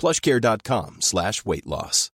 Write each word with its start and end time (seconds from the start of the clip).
plushcare.com 0.00 0.96
slash 1.00 1.44
weight 1.44 1.66
loss. 1.66 2.10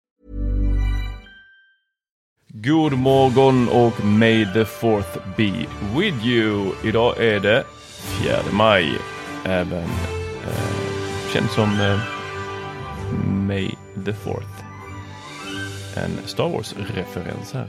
God 2.53 2.93
morgon 2.93 3.69
och 3.69 4.05
may 4.05 4.45
the 4.53 4.65
fourth 4.65 5.19
be 5.37 5.67
with 5.97 6.27
you. 6.27 6.73
Idag 6.85 7.19
är 7.19 7.41
det 7.41 7.65
4 8.23 8.39
maj. 8.53 8.99
Även 9.45 9.85
eh, 10.45 11.33
känd 11.33 11.51
som 11.51 11.81
eh, 11.81 12.01
May 13.25 13.71
the 14.05 14.13
fourth. 14.13 14.65
En 15.97 16.11
Star 16.27 16.49
Wars-referens 16.49 17.53
här. 17.53 17.69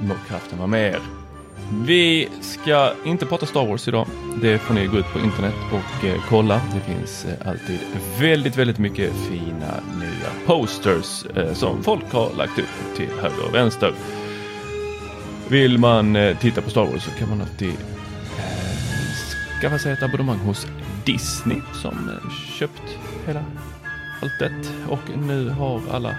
Må 0.00 0.14
kraften 0.28 0.58
vara 0.58 0.68
med 0.68 0.94
er. 0.94 1.17
Vi 1.86 2.28
ska 2.40 2.92
inte 3.04 3.26
prata 3.26 3.46
Star 3.46 3.66
Wars 3.66 3.88
idag. 3.88 4.06
Det 4.42 4.58
får 4.58 4.74
ni 4.74 4.86
gå 4.86 4.98
ut 4.98 5.12
på 5.12 5.18
internet 5.18 5.54
och 5.72 6.04
eh, 6.04 6.20
kolla. 6.28 6.60
Det 6.74 6.94
finns 6.94 7.24
eh, 7.24 7.48
alltid 7.48 7.78
väldigt, 8.18 8.56
väldigt 8.56 8.78
mycket 8.78 9.12
fina 9.28 9.74
nya 9.98 10.46
posters 10.46 11.26
eh, 11.36 11.52
som 11.52 11.82
folk 11.82 12.12
har 12.12 12.34
lagt 12.36 12.58
upp 12.58 12.96
till 12.96 13.08
höger 13.08 13.48
och 13.48 13.54
vänster. 13.54 13.92
Vill 15.48 15.78
man 15.78 16.16
eh, 16.16 16.38
titta 16.38 16.62
på 16.62 16.70
Star 16.70 16.84
Wars 16.84 17.02
så 17.02 17.10
kan 17.10 17.28
man 17.28 17.40
alltid 17.40 17.74
eh, 18.38 19.60
skaffa 19.60 19.78
sig 19.78 19.92
ett 19.92 20.02
abonnemang 20.02 20.38
hos 20.38 20.66
Disney 21.04 21.60
som 21.82 22.08
eh, 22.08 22.30
köpt 22.58 22.98
hela 23.26 23.44
alltet 24.22 24.72
och 24.88 25.18
nu 25.18 25.48
har 25.48 25.80
alla 25.90 26.16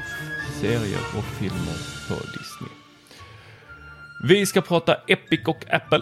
serier 0.61 1.01
och 1.17 1.23
filmer 1.23 1.77
på 2.07 2.13
Disney. 2.13 2.78
Vi 4.21 4.45
ska 4.45 4.61
prata 4.61 4.95
Epic 5.07 5.39
och 5.45 5.65
Apple. 5.69 6.01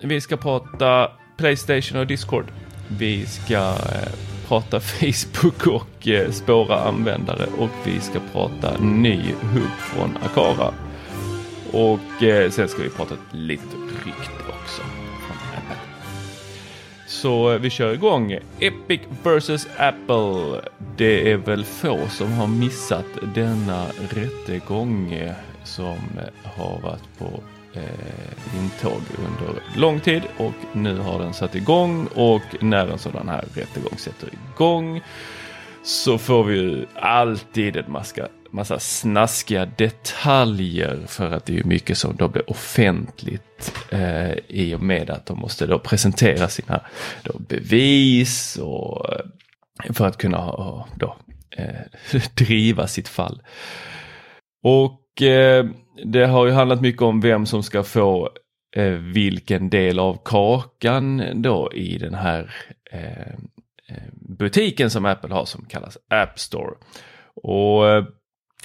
Vi 0.00 0.20
ska 0.20 0.36
prata 0.36 1.10
Playstation 1.36 1.98
och 1.98 2.06
Discord. 2.06 2.44
Vi 2.88 3.26
ska 3.26 3.54
eh, 3.54 4.12
prata 4.48 4.80
Facebook 5.00 5.66
och 5.66 6.08
eh, 6.08 6.30
spåra 6.30 6.80
användare 6.80 7.46
och 7.58 7.70
vi 7.84 8.00
ska 8.00 8.20
prata 8.32 8.78
ny 8.78 9.22
hub 9.40 9.70
från 9.78 10.18
Akara. 10.24 10.74
Och 11.72 12.22
eh, 12.22 12.50
sen 12.50 12.68
ska 12.68 12.82
vi 12.82 12.90
prata 12.90 13.14
ett 13.14 13.34
litet 13.34 14.04
rykte 14.04 14.44
också 14.48 14.82
från 15.26 15.36
Apple. 15.56 15.76
Så 17.06 17.58
vi 17.58 17.70
kör 17.70 17.94
igång. 17.94 18.38
Epic 18.60 19.00
vs 19.22 19.66
Apple. 19.76 20.60
Det 20.96 21.32
är 21.32 21.36
väl 21.36 21.64
få 21.64 22.08
som 22.08 22.32
har 22.32 22.46
missat 22.46 23.06
denna 23.34 23.86
rättegång 24.10 25.32
som 25.70 25.98
eh, 26.18 26.50
har 26.50 26.80
varit 26.80 27.18
på 27.18 27.42
eh, 27.74 28.62
intåg 28.62 29.02
under 29.18 29.62
lång 29.76 30.00
tid 30.00 30.22
och 30.36 30.76
nu 30.76 30.98
har 30.98 31.18
den 31.18 31.34
satt 31.34 31.54
igång 31.54 32.08
och 32.14 32.42
när 32.60 32.86
en 32.86 32.98
sådan 32.98 33.28
här 33.28 33.44
rättegång 33.54 33.98
sätter 33.98 34.28
igång 34.54 35.00
så 35.82 36.18
får 36.18 36.44
vi 36.44 36.58
ju 36.58 36.86
alltid 36.94 37.76
en 37.76 37.92
massa, 37.92 38.28
massa 38.50 38.78
snaskiga 38.78 39.66
detaljer 39.66 41.00
för 41.06 41.30
att 41.32 41.46
det 41.46 41.52
är 41.52 41.56
ju 41.56 41.64
mycket 41.64 41.98
som 41.98 42.16
då 42.16 42.28
blir 42.28 42.50
offentligt 42.50 43.74
eh, 43.90 44.32
i 44.48 44.74
och 44.74 44.82
med 44.82 45.10
att 45.10 45.26
de 45.26 45.38
måste 45.38 45.66
då 45.66 45.78
presentera 45.78 46.48
sina 46.48 46.80
då, 47.22 47.32
bevis 47.38 48.58
och 48.62 49.12
eh, 49.12 49.92
för 49.92 50.06
att 50.06 50.18
kunna 50.18 50.38
då, 50.94 51.16
eh, 51.50 52.20
driva 52.34 52.86
sitt 52.86 53.08
fall. 53.08 53.42
Och 54.62 54.99
eh, 55.22 55.66
det 56.04 56.26
har 56.26 56.46
ju 56.46 56.52
handlat 56.52 56.80
mycket 56.80 57.02
om 57.02 57.20
vem 57.20 57.46
som 57.46 57.62
ska 57.62 57.82
få 57.82 58.30
eh, 58.76 58.92
vilken 58.92 59.70
del 59.70 59.98
av 59.98 60.18
kakan 60.24 61.22
då 61.34 61.72
i 61.72 61.98
den 61.98 62.14
här 62.14 62.54
eh, 62.92 63.28
eh 63.88 64.12
butiken 64.12 64.90
som 64.90 65.04
Apple 65.04 65.34
har 65.34 65.44
som 65.44 65.64
kallas 65.64 65.98
App 66.10 66.38
Store. 66.38 66.74
Och 67.34 67.88
eh, 67.88 68.04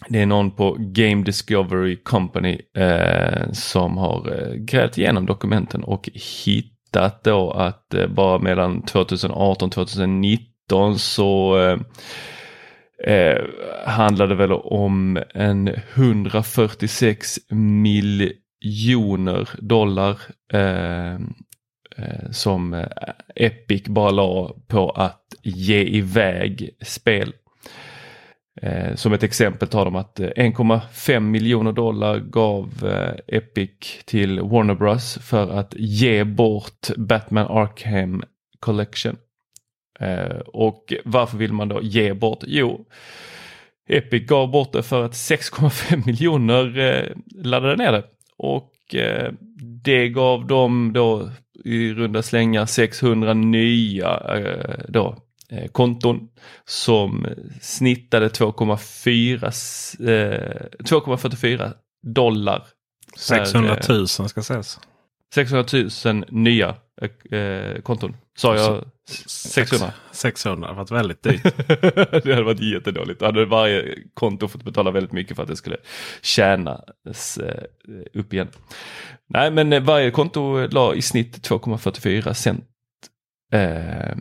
det 0.09 0.22
är 0.22 0.25
någon 0.25 0.51
på 0.51 0.75
Game 0.79 1.23
Discovery 1.23 1.95
Company 1.95 2.62
eh, 2.77 3.51
som 3.51 3.97
har 3.97 4.53
grävt 4.56 4.97
igenom 4.97 5.25
dokumenten 5.25 5.83
och 5.83 6.09
hittat 6.13 7.23
då 7.23 7.51
att 7.51 7.94
bara 8.09 8.39
mellan 8.39 8.81
2018 8.81 9.69
2019 9.69 11.00
så 11.00 11.57
eh, 13.06 13.42
handlade 13.86 14.36
väl 14.36 14.52
om 14.52 15.20
en 15.34 15.68
146 15.94 17.38
miljoner 17.50 19.50
dollar 19.62 20.18
eh, 20.54 21.14
eh, 21.98 22.32
som 22.32 22.74
eh, 22.74 22.88
Epic 23.36 23.84
bara 23.84 24.12
la 24.12 24.56
på 24.68 24.90
att 24.90 25.22
ge 25.44 25.84
iväg 25.84 26.70
spel. 26.82 27.34
Eh, 28.62 28.96
som 28.96 29.14
ett 29.14 29.24
exempel 29.24 29.68
tar 29.68 29.86
de 29.86 29.96
att 29.96 30.20
eh, 30.20 30.28
1,5 30.28 31.20
miljoner 31.20 31.72
dollar 31.72 32.20
gav 32.20 32.70
eh, 32.84 33.38
Epic 33.38 34.04
till 34.06 34.40
Warner 34.40 34.76
Bros 34.76 35.18
för 35.22 35.50
att 35.50 35.74
ge 35.78 36.24
bort 36.24 36.88
Batman 36.98 37.48
Arkham 37.48 38.24
Collection. 38.60 39.18
Eh, 40.00 40.38
och 40.45 40.94
varför 41.06 41.38
vill 41.38 41.53
man 41.53 41.69
då 41.69 41.81
ge 41.81 42.13
bort? 42.13 42.44
Jo, 42.47 42.85
Epic 43.89 44.28
gav 44.28 44.51
bort 44.51 44.73
det 44.73 44.83
för 44.83 45.03
att 45.03 45.11
6,5 45.11 46.06
miljoner 46.06 46.80
eh, 46.80 47.03
laddade 47.44 47.75
ner 47.75 47.92
det. 47.92 48.03
Och 48.38 48.95
eh, 48.95 49.31
det 49.83 50.09
gav 50.09 50.47
dem 50.47 50.94
då 50.94 51.30
i 51.63 51.94
runda 51.94 52.24
slängar 52.24 52.65
600 52.65 53.33
nya 53.33 54.19
då, 54.88 55.18
konton 55.71 56.27
som 56.65 57.27
snittade 57.62 58.27
2,4 58.27 59.50
2,44 60.83 61.74
dollar. 62.03 62.63
600 63.18 63.77
000 63.89 64.07
ska 64.07 64.44
sägas. 64.44 64.80
600 65.33 65.65
000 66.06 66.25
nya 66.30 66.75
eh, 67.31 67.81
konton. 67.81 68.15
Sa 68.38 68.56
jag 68.56 68.83
600? 69.27 69.94
600, 70.12 70.68
det 70.68 70.74
har 70.74 70.75
varit 70.75 70.92
väldigt 70.92 71.24
dyrt. 71.24 71.44
det 72.24 72.33
hade 72.33 72.44
varit 72.44 72.59
jättedåligt. 72.59 73.19
Då 73.19 73.25
hade 73.25 73.45
varje 73.45 73.97
konto 74.13 74.47
fått 74.47 74.63
betala 74.63 74.92
väldigt 74.92 75.12
mycket 75.12 75.36
för 75.36 75.44
att 75.44 75.50
det 75.50 75.56
skulle 75.56 75.77
tjänas 76.21 77.38
eh, 77.38 77.63
upp 78.13 78.33
igen. 78.33 78.47
Nej 79.27 79.51
men 79.51 79.74
eh, 79.74 79.83
varje 79.83 80.12
konto 80.12 80.68
la 80.68 80.95
i 80.95 81.01
snitt 81.01 81.50
2,44 81.50 82.33
cent. 82.33 82.65
Eh, 83.53 84.18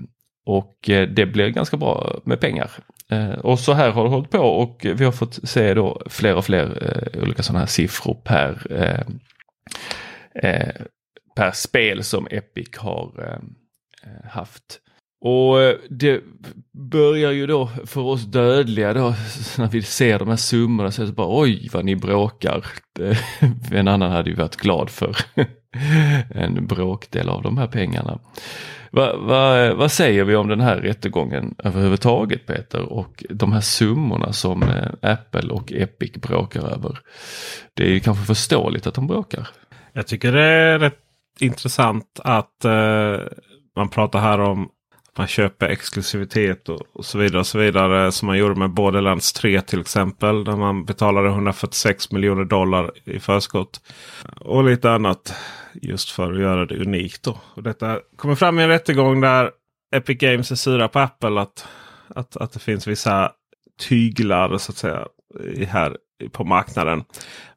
och 0.46 0.76
det 1.08 1.32
blev 1.32 1.50
ganska 1.50 1.76
bra 1.76 2.20
med 2.24 2.40
pengar. 2.40 2.70
Och 3.42 3.58
så 3.58 3.72
här 3.72 3.90
har 3.90 4.04
det 4.04 4.10
hållit 4.10 4.30
på 4.30 4.38
och 4.38 4.86
vi 4.94 5.04
har 5.04 5.12
fått 5.12 5.48
se 5.48 5.74
då 5.74 6.02
fler 6.06 6.34
och 6.34 6.44
fler 6.44 7.08
olika 7.22 7.42
sådana 7.42 7.58
här 7.58 7.66
siffror 7.66 8.14
per, 8.14 8.66
eh 10.34 10.86
per 11.34 11.50
spel 11.50 12.04
som 12.04 12.26
Epic 12.30 12.68
har 12.76 13.24
ehm, 13.28 13.54
eh, 14.02 14.30
haft. 14.30 14.80
Och 15.20 15.62
eh, 15.62 15.76
det 15.90 16.20
börjar 16.72 17.32
ju 17.32 17.46
då 17.46 17.70
för 17.86 18.00
oss 18.00 18.24
dödliga 18.24 18.92
då 18.92 19.08
när 19.58 19.68
vi 19.68 19.82
ser 19.82 20.18
de 20.18 20.28
här 20.28 20.36
summorna 20.36 20.90
så 20.90 21.02
är 21.02 21.06
det 21.06 21.12
bara 21.12 21.40
oj 21.40 21.68
vad 21.72 21.84
ni 21.84 21.96
bråkar. 21.96 22.66
En 23.72 23.88
annan 23.88 24.12
hade 24.12 24.30
ju 24.30 24.36
varit 24.36 24.56
glad 24.56 24.90
för 24.90 25.16
en 26.30 26.66
bråkdel 26.66 27.28
av 27.28 27.42
de 27.42 27.58
här 27.58 27.66
pengarna. 27.66 28.18
Va, 28.90 29.16
va, 29.16 29.74
vad 29.74 29.92
säger 29.92 30.24
vi 30.24 30.36
om 30.36 30.48
den 30.48 30.60
här 30.60 30.76
rättegången 30.76 31.54
överhuvudtaget 31.58 32.46
Peter 32.46 32.82
och 32.82 33.24
de 33.30 33.52
här 33.52 33.60
summorna 33.60 34.32
som 34.32 34.62
eh, 34.62 35.12
Apple 35.12 35.50
och 35.50 35.72
Epic 35.72 36.12
bråkar 36.12 36.60
över? 36.60 36.98
Det 37.74 37.84
är 37.84 37.90
ju 37.90 38.00
kanske 38.00 38.24
förståeligt 38.24 38.86
att 38.86 38.94
de 38.94 39.06
bråkar. 39.06 39.48
Jag 39.92 40.06
tycker 40.06 40.32
det 40.32 40.42
är 40.42 40.78
rätt 40.78 41.03
intressant 41.40 42.20
att 42.24 42.64
eh, 42.64 43.16
man 43.76 43.88
pratar 43.88 44.20
här 44.20 44.38
om 44.40 44.68
att 45.08 45.18
man 45.18 45.26
köper 45.26 45.68
exklusivitet 45.68 46.68
och, 46.68 46.82
och, 46.92 47.04
så 47.04 47.18
vidare. 47.18 47.40
och 47.40 47.46
så 47.46 47.58
vidare 47.58 48.12
Som 48.12 48.26
man 48.26 48.38
gjorde 48.38 48.54
med 48.54 48.70
Borderlands 48.70 49.32
3 49.32 49.60
till 49.60 49.80
exempel. 49.80 50.44
Där 50.44 50.56
man 50.56 50.84
betalade 50.84 51.28
146 51.28 52.10
miljoner 52.12 52.44
dollar 52.44 52.90
i 53.04 53.20
förskott. 53.20 53.80
Och 54.40 54.64
lite 54.64 54.90
annat 54.90 55.34
just 55.74 56.10
för 56.10 56.32
att 56.32 56.40
göra 56.40 56.66
det 56.66 56.76
unikt. 56.76 57.22
Då. 57.22 57.38
Och 57.54 57.62
detta 57.62 58.00
kommer 58.16 58.34
fram 58.34 58.58
i 58.58 58.62
en 58.62 58.68
rättegång 58.68 59.20
där 59.20 59.50
Epic 59.96 60.18
Games 60.18 60.50
är 60.50 60.56
sura 60.56 60.88
på 60.88 60.98
Apple. 60.98 61.40
Att, 61.40 61.66
att, 62.08 62.36
att 62.36 62.52
det 62.52 62.60
finns 62.60 62.86
vissa 62.86 63.32
tyglar 63.88 64.58
så 64.58 64.72
att 64.72 64.76
säga 64.76 65.06
här 65.68 65.96
på 66.32 66.44
marknaden. 66.44 67.04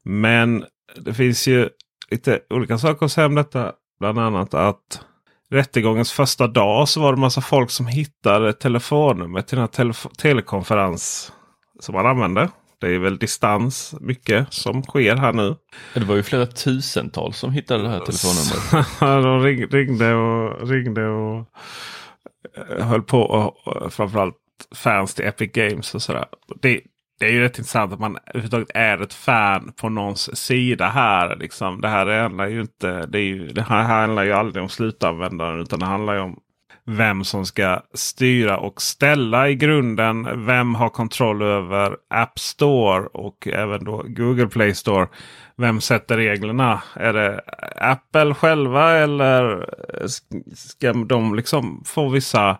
Men 0.04 0.66
det 0.96 1.14
finns 1.14 1.48
ju 1.48 1.70
lite 2.12 2.40
olika 2.50 2.78
saker 2.78 3.06
att 3.06 3.12
säga 3.12 3.28
om 3.28 3.36
detta. 3.36 3.74
Bland 4.00 4.20
annat 4.20 4.54
att 4.54 5.02
rättegångens 5.50 6.12
första 6.12 6.48
dag 6.48 6.90
så 6.90 7.02
var 7.02 7.14
det 7.14 7.20
massa 7.20 7.42
folk 7.42 7.72
som 7.72 7.88
hittade 7.88 8.54
telefonnumret 8.54 9.48
till 9.48 9.56
den 9.56 9.64
här 9.64 9.68
telefo 9.68 10.10
telekonferens 10.10 11.32
som 11.80 11.96
man 11.96 12.06
använde. 12.06 12.50
Det 12.80 12.96
är 12.96 13.00
väl 13.00 13.18
distans 13.18 13.96
mycket 14.02 14.54
som 14.54 14.84
sker 14.84 15.16
här 15.16 15.34
nu. 15.34 15.56
Det 15.94 16.04
var 16.04 16.16
ju 16.16 16.24
flera 16.24 16.46
tusentals 16.46 17.38
som 17.38 17.52
hittade 17.52 17.84
det 17.84 17.90
här 17.90 18.00
telefonnumret. 18.00 19.00
De 19.24 19.44
ring, 19.44 19.66
ringde 19.68 20.14
och 20.14 20.70
ringde 20.70 21.08
och 21.08 21.46
eh, 22.78 22.88
höll 22.88 23.02
på. 23.02 23.22
Och, 23.22 23.94
framförallt 23.94 24.36
fans 24.76 25.14
till 25.14 25.26
Epic 25.26 25.52
Games 25.52 25.96
och 25.96 26.02
sådär. 26.02 26.26
Det, 26.62 26.82
det 27.20 27.26
är 27.26 27.32
ju 27.32 27.40
rätt 27.40 27.58
intressant 27.58 27.94
att 27.94 28.00
man 28.00 28.18
överhuvudtaget 28.26 28.72
är 28.74 29.02
ett 29.02 29.14
fan 29.14 29.74
på 29.76 29.90
någons 29.90 30.38
sida 30.38 30.88
här. 30.88 31.36
Liksom. 31.36 31.82
Det 31.82 31.88
här 31.88 32.22
handlar 32.22 32.48
ju 32.48 32.62
inte. 32.62 33.06
Det, 33.06 33.20
är 33.20 33.24
ju, 33.24 33.48
det 33.48 33.62
här 33.62 33.84
handlar 33.84 34.24
ju 34.24 34.34
aldrig 34.34 34.64
om 34.64 34.70
slutanvändaren 34.70 35.62
utan 35.62 35.80
det 35.80 35.86
handlar 35.86 36.14
ju 36.14 36.20
om 36.20 36.40
vem 36.86 37.24
som 37.24 37.46
ska 37.46 37.82
styra 37.94 38.58
och 38.58 38.82
ställa 38.82 39.50
i 39.50 39.56
grunden. 39.56 40.46
Vem 40.46 40.76
har 40.76 40.90
kontroll 40.90 41.42
över 41.42 41.98
App 42.10 42.40
Store 42.40 43.08
och 43.08 43.48
även 43.48 43.84
då 43.84 44.04
Google 44.08 44.48
Play 44.48 44.76
Store. 44.76 45.08
Vem 45.56 45.82
sätter 45.82 46.18
reglerna? 46.18 46.82
Är 46.96 47.14
det 47.14 47.42
Apple 47.76 48.34
själva 48.34 48.92
eller 48.92 49.70
ska 50.56 50.94
de 50.94 51.36
liksom 51.36 51.84
få 51.86 52.10
vissa 52.10 52.58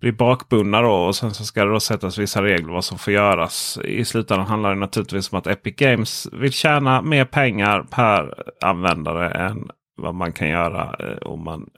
blir 0.00 0.12
bakbundna 0.12 0.80
då 0.80 0.92
och 0.92 1.16
sen 1.16 1.34
så 1.34 1.44
ska 1.44 1.64
det 1.64 1.70
då 1.70 1.80
sättas 1.80 2.18
vissa 2.18 2.42
regler 2.42 2.72
vad 2.72 2.84
som 2.84 2.98
får 2.98 3.12
göras. 3.12 3.78
I 3.84 4.04
slutändan 4.04 4.46
handlar 4.46 4.70
det 4.74 4.80
naturligtvis 4.80 5.32
om 5.32 5.38
att 5.38 5.46
Epic 5.46 5.76
Games 5.76 6.28
vill 6.32 6.52
tjäna 6.52 7.02
mer 7.02 7.24
pengar 7.24 7.82
per 7.90 8.34
användare 8.60 9.30
än 9.30 9.70
vad 9.96 10.14
man 10.14 10.32
kan 10.32 10.48
göra 10.48 10.96
eh, 10.98 11.16
om 11.16 11.44
man 11.44 11.70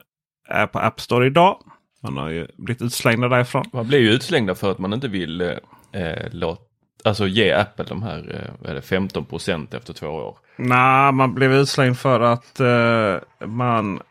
är 0.47 0.67
på 0.67 0.79
App 0.79 1.01
Store 1.01 1.27
idag. 1.27 1.57
Man 2.03 2.17
har 2.17 2.29
ju 2.29 2.47
blivit 2.57 2.81
utslängda 2.81 3.27
därifrån. 3.27 3.65
Man 3.73 3.87
blir 3.87 3.99
ju 3.99 4.09
utslängda 4.09 4.55
för 4.55 4.71
att 4.71 4.79
man 4.79 4.93
inte 4.93 5.07
vill 5.07 5.41
eh, 5.41 5.47
eh 5.93 6.27
låta 6.31 6.69
Alltså 7.03 7.27
ge 7.27 7.51
Apple 7.51 7.85
de 7.85 8.03
här 8.03 8.51
eh, 8.63 8.69
är 8.69 8.75
det 8.75 8.81
15% 8.81 9.77
efter 9.77 9.93
två 9.93 10.07
år. 10.07 10.37
Nej, 10.57 11.11
man 11.11 11.33
blev 11.33 11.53
utslängd 11.53 11.97
för 11.97 12.19
att 12.19 12.59
eh, 12.59 13.47
man 13.47 14.01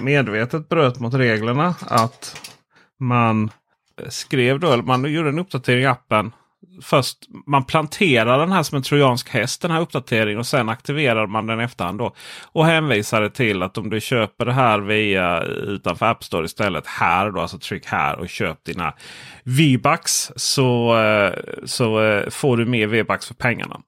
medvetet 0.00 0.68
bröt 0.68 1.00
mot 1.00 1.14
reglerna. 1.14 1.74
Att 1.80 2.40
man 3.00 3.50
skrev 4.08 4.60
då, 4.60 4.72
eller 4.72 4.82
man 4.82 5.12
gjorde 5.12 5.28
en 5.28 5.38
uppdatering 5.38 5.82
i 5.82 5.86
appen. 5.86 6.32
Först 6.82 7.18
man 7.46 7.64
planterar 7.64 8.38
den 8.38 8.52
här 8.52 8.62
som 8.62 8.76
en 8.76 8.82
trojansk 8.82 9.28
häst, 9.28 9.62
den 9.62 9.70
här 9.70 9.80
uppdateringen. 9.80 10.38
Och 10.38 10.46
sen 10.46 10.68
aktiverar 10.68 11.26
man 11.26 11.46
den 11.46 11.60
efterhand. 11.60 11.98
Då, 11.98 12.14
och 12.52 12.66
hänvisade 12.66 13.30
till 13.30 13.62
att 13.62 13.78
om 13.78 13.90
du 13.90 14.00
köper 14.00 14.44
det 14.44 14.52
här 14.52 14.78
via 14.78 15.42
utanför 15.42 16.06
App 16.06 16.24
Store 16.24 16.44
istället. 16.44 16.86
Här 16.86 17.30
då, 17.30 17.40
alltså 17.40 17.58
tryck 17.58 17.86
här 17.86 18.18
och 18.18 18.28
köp 18.28 18.64
dina 18.64 18.94
V-bucks. 19.44 20.32
Så, 20.36 20.98
eh, 20.98 21.32
så 21.64 22.02
eh, 22.02 22.30
får 22.30 22.56
du 22.56 22.66
mer 22.66 22.86
V-bucks 22.86 23.26
för 23.26 23.34
pengarna. 23.34 23.80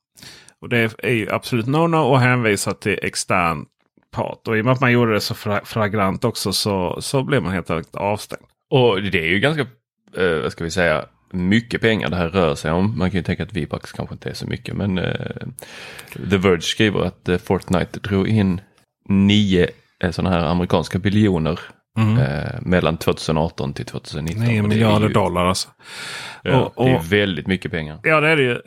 Och 0.61 0.69
det 0.69 0.95
är 0.99 1.13
ju 1.13 1.31
absolut 1.31 1.67
no-no 1.67 2.17
att 2.17 2.23
hänvisa 2.23 2.75
till 2.75 2.99
extern 3.03 3.67
part. 4.11 4.49
Och 4.49 4.57
i 4.57 4.61
och 4.61 4.65
med 4.65 4.73
att 4.73 4.81
man 4.81 4.93
gjorde 4.93 5.13
det 5.13 5.21
så 5.21 5.35
flagrant 5.65 6.25
också 6.25 6.53
så, 6.53 6.97
så 7.01 7.23
blev 7.23 7.43
man 7.43 7.53
helt 7.53 7.71
enkelt 7.71 7.97
avstängd. 7.97 8.47
Och 8.71 9.03
det 9.03 9.19
är 9.19 9.29
ju 9.29 9.39
ganska, 9.39 9.67
eh, 10.17 10.43
vad 10.43 10.53
ska 10.53 10.65
vi 10.65 10.71
säga, 10.71 11.05
mycket 11.31 11.81
pengar 11.81 12.09
det 12.09 12.17
här 12.17 12.29
rör 12.29 12.55
sig 12.55 12.73
om. 12.73 12.99
Man 12.99 13.11
kan 13.11 13.19
ju 13.19 13.25
tänka 13.25 13.43
att 13.43 13.53
V-Bucks 13.53 13.93
kanske 13.93 14.15
inte 14.15 14.31
är 14.31 14.35
så 14.35 14.47
mycket 14.47 14.77
men 14.77 14.99
eh, 14.99 15.47
The 16.31 16.37
Verge 16.37 16.61
skriver 16.61 17.01
att 17.01 17.29
eh, 17.29 17.39
Fortnite 17.39 18.01
drog 18.01 18.29
in 18.29 18.61
nio 19.09 19.69
eh, 20.05 20.11
sådana 20.11 20.37
här 20.37 20.45
amerikanska 20.47 20.99
biljoner 20.99 21.61
mm. 21.99 22.19
eh, 22.19 22.61
mellan 22.61 22.97
2018 22.97 23.73
till 23.73 23.85
2019. 23.85 24.45
9 24.45 24.63
miljarder 24.63 25.09
ju, 25.09 25.13
dollar 25.13 25.45
alltså. 25.45 25.69
Ja, 26.43 26.61
och, 26.61 26.79
och, 26.79 26.87
det 26.87 26.93
är 26.93 27.03
väldigt 27.03 27.47
mycket 27.47 27.71
pengar. 27.71 28.01
Ja 28.03 28.21
det 28.21 28.29
är 28.29 28.37
det 28.37 28.43
ju. 28.43 28.61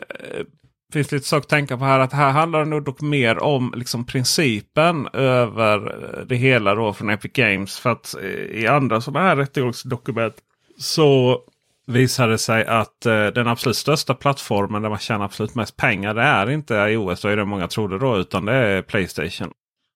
Finns 0.94 1.12
lite 1.12 1.26
saker 1.28 1.46
att 1.46 1.50
tänka 1.50 1.78
på 1.78 1.86
här. 1.86 2.00
Att 2.00 2.14
här 2.14 2.32
handlar 2.32 2.60
det 2.60 2.66
nog 2.66 2.84
dock 2.84 3.02
mer 3.02 3.44
om 3.44 3.74
liksom 3.76 4.06
principen 4.06 5.08
över 5.14 5.78
eh, 5.78 6.26
det 6.26 6.36
hela 6.36 6.76
då 6.76 6.94
från 6.94 7.10
Epic 7.10 7.32
Games. 7.32 7.80
För 7.80 7.90
att 7.90 8.16
eh, 8.16 8.30
i 8.32 8.68
andra 8.68 9.02
sådana 9.02 9.28
här 9.28 9.36
rättegångsdokument 9.36 10.36
så 10.78 11.42
visar 11.88 12.28
det 12.28 12.38
sig 12.38 12.66
att 12.66 13.06
eh, 13.06 13.28
den 13.28 13.48
absolut 13.48 13.78
största 13.78 14.14
plattformen 14.14 14.82
där 14.82 14.90
man 14.90 15.00
tjänar 15.00 15.26
absolut 15.26 15.56
mest 15.56 15.78
pengar. 15.78 16.14
Det 16.14 16.22
är 16.22 16.50
inte 16.50 16.76
iOS, 16.76 17.22
det 17.22 17.32
är 17.32 17.38
det 17.38 17.46
många 17.46 17.68
trodde 17.68 18.00
då, 18.00 18.18
utan 18.18 18.46
det 18.46 18.54
är 18.54 18.82
Playstation. 18.82 19.52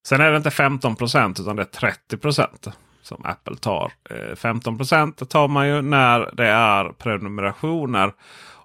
Sen 0.07 0.21
är 0.21 0.31
det 0.31 0.38
inte 0.38 0.50
15% 0.50 1.41
utan 1.41 1.55
det 1.55 1.62
är 1.62 1.91
30% 2.17 2.71
som 3.01 3.25
Apple 3.25 3.57
tar. 3.57 3.91
Eh, 4.09 4.35
15% 4.35 5.25
tar 5.25 5.47
man 5.47 5.67
ju 5.67 5.81
när 5.81 6.29
det 6.33 6.47
är 6.47 6.89
prenumerationer. 6.89 8.13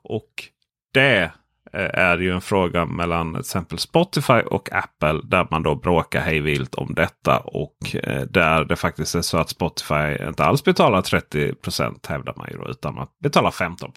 Och 0.03 0.45
det 0.95 1.31
Eh, 1.79 1.91
är 1.93 2.19
ju 2.19 2.33
en 2.33 2.41
fråga 2.41 2.87
mellan 2.87 3.33
till 3.33 3.41
exempel 3.41 3.79
Spotify 3.79 4.33
och 4.33 4.73
Apple. 4.73 5.21
Där 5.25 5.47
man 5.51 5.63
då 5.63 5.75
bråkar 5.75 6.21
hejvilt 6.21 6.75
om 6.75 6.95
detta. 6.95 7.39
Och 7.39 7.97
eh, 8.03 8.23
där 8.23 8.65
det 8.65 8.77
faktiskt 8.77 9.15
är 9.15 9.23
så 9.23 9.39
att 9.39 9.51
Spotify 9.51 10.27
inte 10.27 10.45
alls 10.45 10.65
betalar 10.65 11.03
30% 11.03 12.09
hävdar 12.09 12.35
man 12.37 12.49
ju 12.51 12.59
då. 12.59 12.71
Utan 12.71 12.95
man 12.95 13.07
betalar 13.23 13.51
15 13.51 13.93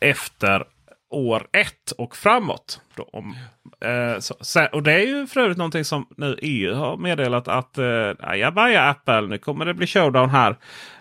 Efter 0.00 0.64
år 1.10 1.46
ett 1.52 1.90
och 1.98 2.16
framåt. 2.16 2.80
Då, 2.96 3.02
om, 3.12 3.36
eh, 3.80 4.18
så, 4.18 4.66
och 4.72 4.82
det 4.82 4.92
är 4.92 5.06
ju 5.06 5.26
för 5.26 5.40
övrigt 5.40 5.58
någonting 5.58 5.84
som 5.84 6.06
nu 6.16 6.38
EU 6.42 6.74
har 6.74 6.96
meddelat 6.96 7.48
att 7.48 7.78
eh, 7.78 8.10
ajabaja 8.20 8.82
Apple, 8.82 9.20
nu 9.20 9.38
kommer 9.38 9.64
det 9.64 9.74
bli 9.74 9.86
showdown 9.86 10.30
här. 10.30 10.56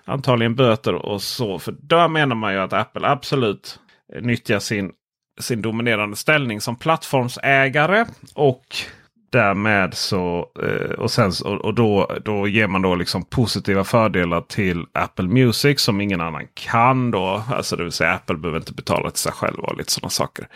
Antagligen 0.05 0.55
böter 0.55 0.95
och 0.95 1.21
så. 1.21 1.59
För 1.59 1.71
då 1.71 2.07
menar 2.07 2.35
man 2.35 2.53
ju 2.53 2.59
att 2.59 2.73
Apple 2.73 3.07
absolut 3.07 3.79
nyttjar 4.21 4.59
sin 4.59 4.91
sin 5.39 5.61
dominerande 5.61 6.15
ställning 6.15 6.61
som 6.61 6.75
plattformsägare. 6.75 8.05
Och 8.33 8.65
därmed 9.33 9.93
så 9.93 10.47
eh, 10.63 10.91
och, 10.91 11.11
sen, 11.11 11.31
och 11.45 11.73
då, 11.73 12.17
då 12.25 12.47
ger 12.47 12.67
man 12.67 12.81
då 12.81 12.95
liksom 12.95 13.25
positiva 13.25 13.83
fördelar 13.83 14.41
till 14.41 14.85
Apple 14.93 15.27
Music 15.27 15.81
som 15.81 16.01
ingen 16.01 16.21
annan 16.21 16.47
kan. 16.53 17.11
då. 17.11 17.43
Alltså 17.51 17.75
det 17.75 17.83
vill 17.83 17.91
säga 17.91 18.11
Apple 18.11 18.35
behöver 18.35 18.59
inte 18.59 18.73
betala 18.73 19.09
till 19.09 19.19
sig 19.19 19.31
själva 19.31 19.63
och 19.63 19.77
lite 19.77 19.91
sådana 19.91 20.09
saker. 20.09 20.47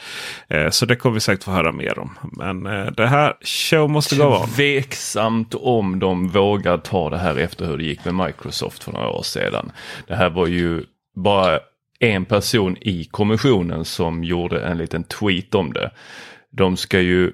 Eh, 0.48 0.69
så 0.69 0.86
det 0.86 0.96
kommer 0.96 1.13
vi 1.13 1.19
säkert 1.19 1.43
få 1.43 1.51
höra 1.51 1.72
mer 1.72 2.00
om. 2.00 2.17
Men 2.31 2.65
eh, 2.65 2.86
det 2.86 3.07
här 3.07 3.34
show 3.41 3.89
måste 3.89 4.15
gå 4.15 4.38
on. 4.38 4.48
Tveksamt 4.48 5.55
om 5.55 6.00
de 6.00 6.27
vågar 6.27 6.77
ta 6.77 7.10
det 7.10 7.17
här 7.17 7.36
efter 7.36 7.65
hur 7.65 7.77
det 7.77 7.84
gick 7.84 8.05
med 8.05 8.15
Microsoft 8.15 8.84
för 8.84 8.91
några 8.91 9.10
år 9.10 9.24
sedan. 9.24 9.72
Det 10.07 10.15
här 10.15 10.29
var 10.29 10.48
ju 10.48 10.84
bara 11.15 11.60
en 11.99 12.25
person 12.25 12.77
i 12.81 13.03
kommissionen 13.03 13.85
som 13.85 14.23
gjorde 14.23 14.65
en 14.65 14.77
liten 14.77 15.03
tweet 15.03 15.55
om 15.55 15.73
det. 15.73 15.91
De 16.51 16.77
ska 16.77 16.99
ju 16.99 17.31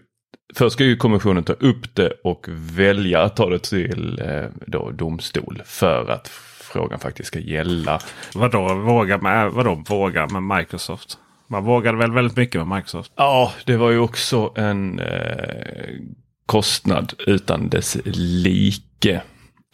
Först 0.55 0.73
ska 0.73 0.83
ju 0.83 0.95
kommissionen 0.95 1.43
ta 1.43 1.53
upp 1.53 1.95
det 1.95 2.13
och 2.23 2.45
välja 2.49 3.21
att 3.21 3.35
ta 3.35 3.49
det 3.49 3.59
till 3.59 4.21
eh, 4.25 4.45
då, 4.67 4.91
domstol 4.91 5.61
för 5.65 6.11
att 6.11 6.27
frågan 6.73 6.99
faktiskt 6.99 7.27
ska 7.27 7.39
gälla. 7.39 7.99
Vadå 8.35 8.73
våga 8.73 9.17
med, 9.17 9.51
vadå 9.51 9.83
våga 9.89 10.27
med 10.27 10.57
Microsoft? 10.57 11.17
Man 11.47 11.63
vågade 11.63 11.97
väl 11.97 12.11
väldigt 12.11 12.37
mycket 12.37 12.67
med 12.67 12.77
Microsoft? 12.77 13.11
Ja, 13.15 13.51
det 13.65 13.77
var 13.77 13.91
ju 13.91 13.99
också 13.99 14.53
en 14.55 14.99
eh, 14.99 15.89
kostnad 16.45 17.13
utan 17.27 17.69
dess 17.69 17.97
like. 18.05 19.21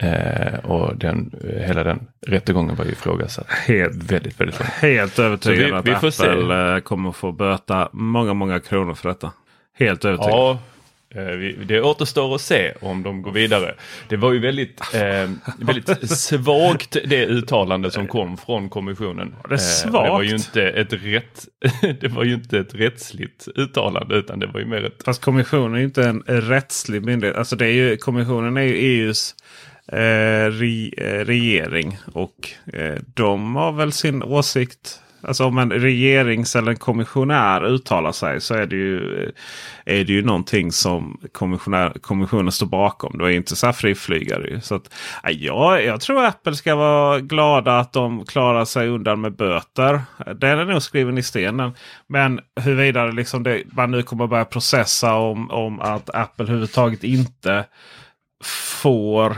Eh, 0.02 0.58
och 0.64 0.96
den, 0.96 1.34
hela 1.66 1.84
den 1.84 2.06
rättegången 2.26 2.76
var 2.76 2.84
ju 2.84 2.90
ifrågasatt. 2.90 3.46
Helt, 3.48 4.12
väldigt, 4.12 4.40
väldigt 4.40 4.58
långt. 4.58 4.72
Helt 4.72 5.18
övertygad 5.18 5.66
vi, 5.66 5.72
att 5.72 5.86
vi 5.86 5.94
Apple 5.94 6.12
se. 6.12 6.80
kommer 6.80 7.12
få 7.12 7.32
böta 7.32 7.88
många, 7.92 8.34
många 8.34 8.60
kronor 8.60 8.94
för 8.94 9.08
detta. 9.08 9.32
Helt 9.78 10.04
övertygad. 10.04 10.38
Ja, 10.38 10.58
Eh, 11.14 11.64
det 11.66 11.80
återstår 11.80 12.34
att 12.34 12.40
se 12.40 12.72
om 12.80 13.02
de 13.02 13.22
går 13.22 13.32
vidare. 13.32 13.74
Det 14.08 14.16
var 14.16 14.32
ju 14.32 14.38
väldigt, 14.38 14.80
eh, 14.94 15.30
väldigt 15.58 16.10
svagt 16.10 16.96
det 17.04 17.26
uttalande 17.26 17.90
som 17.90 18.06
kom 18.06 18.36
från 18.36 18.68
kommissionen. 18.68 19.34
Det, 19.48 19.58
svagt. 19.58 19.94
Eh, 19.94 20.02
det 20.02 20.10
var 20.10 20.22
ju 20.22 20.34
inte 20.34 20.62
ett 20.62 20.92
rätt, 20.92 21.48
det 22.00 22.08
var 22.08 22.24
ju 22.24 22.34
inte 22.34 22.58
ett 22.58 22.74
rättsligt 22.74 23.48
uttalande 23.54 24.14
utan 24.14 24.38
det 24.38 24.46
var 24.46 24.60
ju 24.60 24.66
mer 24.66 24.84
ett... 24.84 25.02
Fast 25.04 25.22
kommissionen 25.22 25.74
är 25.74 25.78
ju 25.78 25.84
inte 25.84 26.04
en 26.04 26.22
rättslig 26.26 27.04
myndighet. 27.04 27.36
Alltså 27.36 27.56
det 27.56 27.66
är 27.66 27.72
ju, 27.72 27.96
kommissionen 27.96 28.56
är 28.56 28.62
ju 28.62 28.74
EUs 28.74 29.34
eh, 29.34 29.69
Eh, 29.92 30.50
re, 30.50 30.90
eh, 30.96 31.24
regering 31.24 31.98
och 32.12 32.50
eh, 32.72 32.98
de 33.14 33.56
har 33.56 33.72
väl 33.72 33.92
sin 33.92 34.22
åsikt 34.22 35.00
Alltså 35.22 35.44
om 35.44 35.58
en 35.58 35.72
regerings 35.72 36.56
eller 36.56 36.70
en 36.70 36.78
kommissionär 36.78 37.64
uttalar 37.64 38.12
sig 38.12 38.40
så 38.40 38.54
är 38.54 38.66
det 38.66 38.76
ju, 38.76 39.24
eh, 39.24 39.30
är 39.84 40.04
det 40.04 40.12
ju 40.12 40.22
någonting 40.22 40.72
som 40.72 41.20
kommissionen 42.02 42.52
står 42.52 42.66
bakom. 42.66 43.18
Det 43.18 43.24
är 43.24 43.30
inte 43.30 43.56
så 43.56 43.66
här 43.66 43.72
friflygare. 43.72 44.60
Så 44.60 44.74
att, 44.74 44.94
ja, 45.22 45.80
jag 45.80 46.00
tror 46.00 46.24
Apple 46.24 46.54
ska 46.54 46.74
vara 46.74 47.20
glada 47.20 47.78
att 47.78 47.92
de 47.92 48.24
klarar 48.24 48.64
sig 48.64 48.88
undan 48.88 49.20
med 49.20 49.36
böter. 49.36 50.02
Den 50.34 50.58
är 50.58 50.64
nog 50.64 50.82
skriven 50.82 51.18
i 51.18 51.22
stenen. 51.22 51.72
Men 52.06 52.40
huruvida 52.60 53.06
liksom 53.06 53.42
det, 53.42 53.62
man 53.72 53.90
nu 53.90 54.02
kommer 54.02 54.26
börja 54.26 54.44
processa 54.44 55.14
om, 55.14 55.50
om 55.50 55.80
att 55.80 56.14
Apple 56.14 56.44
överhuvudtaget 56.44 57.04
inte 57.04 57.64
får 58.82 59.36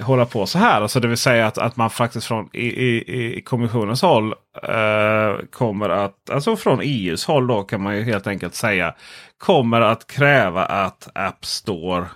hålla 0.00 0.26
på 0.26 0.46
så 0.46 0.58
här. 0.58 0.80
Alltså 0.82 1.00
det 1.00 1.08
vill 1.08 1.16
säga 1.16 1.46
att, 1.46 1.58
att 1.58 1.76
man 1.76 1.90
faktiskt 1.90 2.26
från 2.26 2.48
i, 2.52 2.66
i, 2.66 3.36
i 3.38 3.42
kommissionens 3.42 4.02
håll 4.02 4.34
eh, 4.62 5.36
kommer 5.50 5.88
att, 5.88 6.30
alltså 6.30 6.56
från 6.56 6.80
EUs 6.82 7.24
håll 7.24 7.46
då 7.46 7.62
kan 7.62 7.82
man 7.82 7.96
ju 7.96 8.02
helt 8.02 8.26
enkelt 8.26 8.54
säga, 8.54 8.94
kommer 9.38 9.80
att 9.80 10.06
kräva 10.06 10.64
att 10.64 11.08
App 11.14 11.44
Store 11.44 12.06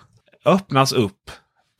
öppnas 0.45 0.93
upp 0.93 1.31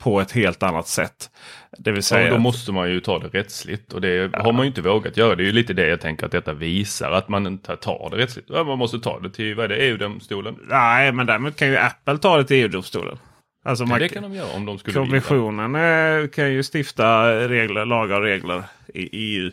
på 0.01 0.21
ett 0.21 0.33
helt 0.33 0.63
annat 0.63 0.87
sätt. 0.87 1.31
Det 1.79 1.93
vill 1.93 2.03
säga... 2.03 2.27
Ja, 2.27 2.33
då 2.33 2.39
måste 2.39 2.73
man 2.73 2.91
ju 2.91 3.01
ta 3.01 3.19
det 3.19 3.29
rättsligt 3.29 3.93
och 3.93 4.01
det 4.01 4.09
ja. 4.09 4.43
har 4.43 4.53
man 4.53 4.63
ju 4.63 4.69
inte 4.69 4.83
vågat 4.83 5.17
göra. 5.17 5.35
Det 5.35 5.43
är 5.43 5.47
ju 5.47 5.53
lite 5.53 5.73
det 5.73 5.89
jag 5.89 6.01
tänker 6.01 6.27
att 6.27 6.33
detta 6.33 6.53
visar 6.53 7.11
att 7.11 7.29
man 7.29 7.47
inte 7.47 7.77
tar 7.77 8.09
det 8.11 8.17
rättsligt. 8.17 8.49
Man 8.49 8.79
måste 8.79 8.99
ta 8.99 9.21
det 9.21 9.31
till 9.31 9.61
EU-domstolen. 9.61 10.57
Nej, 10.69 11.13
men 11.13 11.27
däremot 11.27 11.57
kan 11.57 11.69
ju 11.69 11.77
Apple 11.77 12.19
ta 12.19 12.37
det 12.37 12.45
till 12.45 12.57
EU-domstolen. 12.57 13.19
Alltså 13.63 13.85
man, 13.85 14.01
det 14.01 14.09
kan 14.09 14.23
de 14.23 14.35
göra 14.35 14.53
om 14.57 14.67
de 14.67 14.79
skulle 14.79 14.95
Kommissionen 14.95 15.73
vilja. 15.73 16.29
kan 16.29 16.53
ju 16.53 16.63
stifta 16.75 17.31
regler, 17.49 17.85
lagar 17.85 18.17
och 18.17 18.23
regler 18.27 18.63
i 18.95 19.09
EU. 19.13 19.51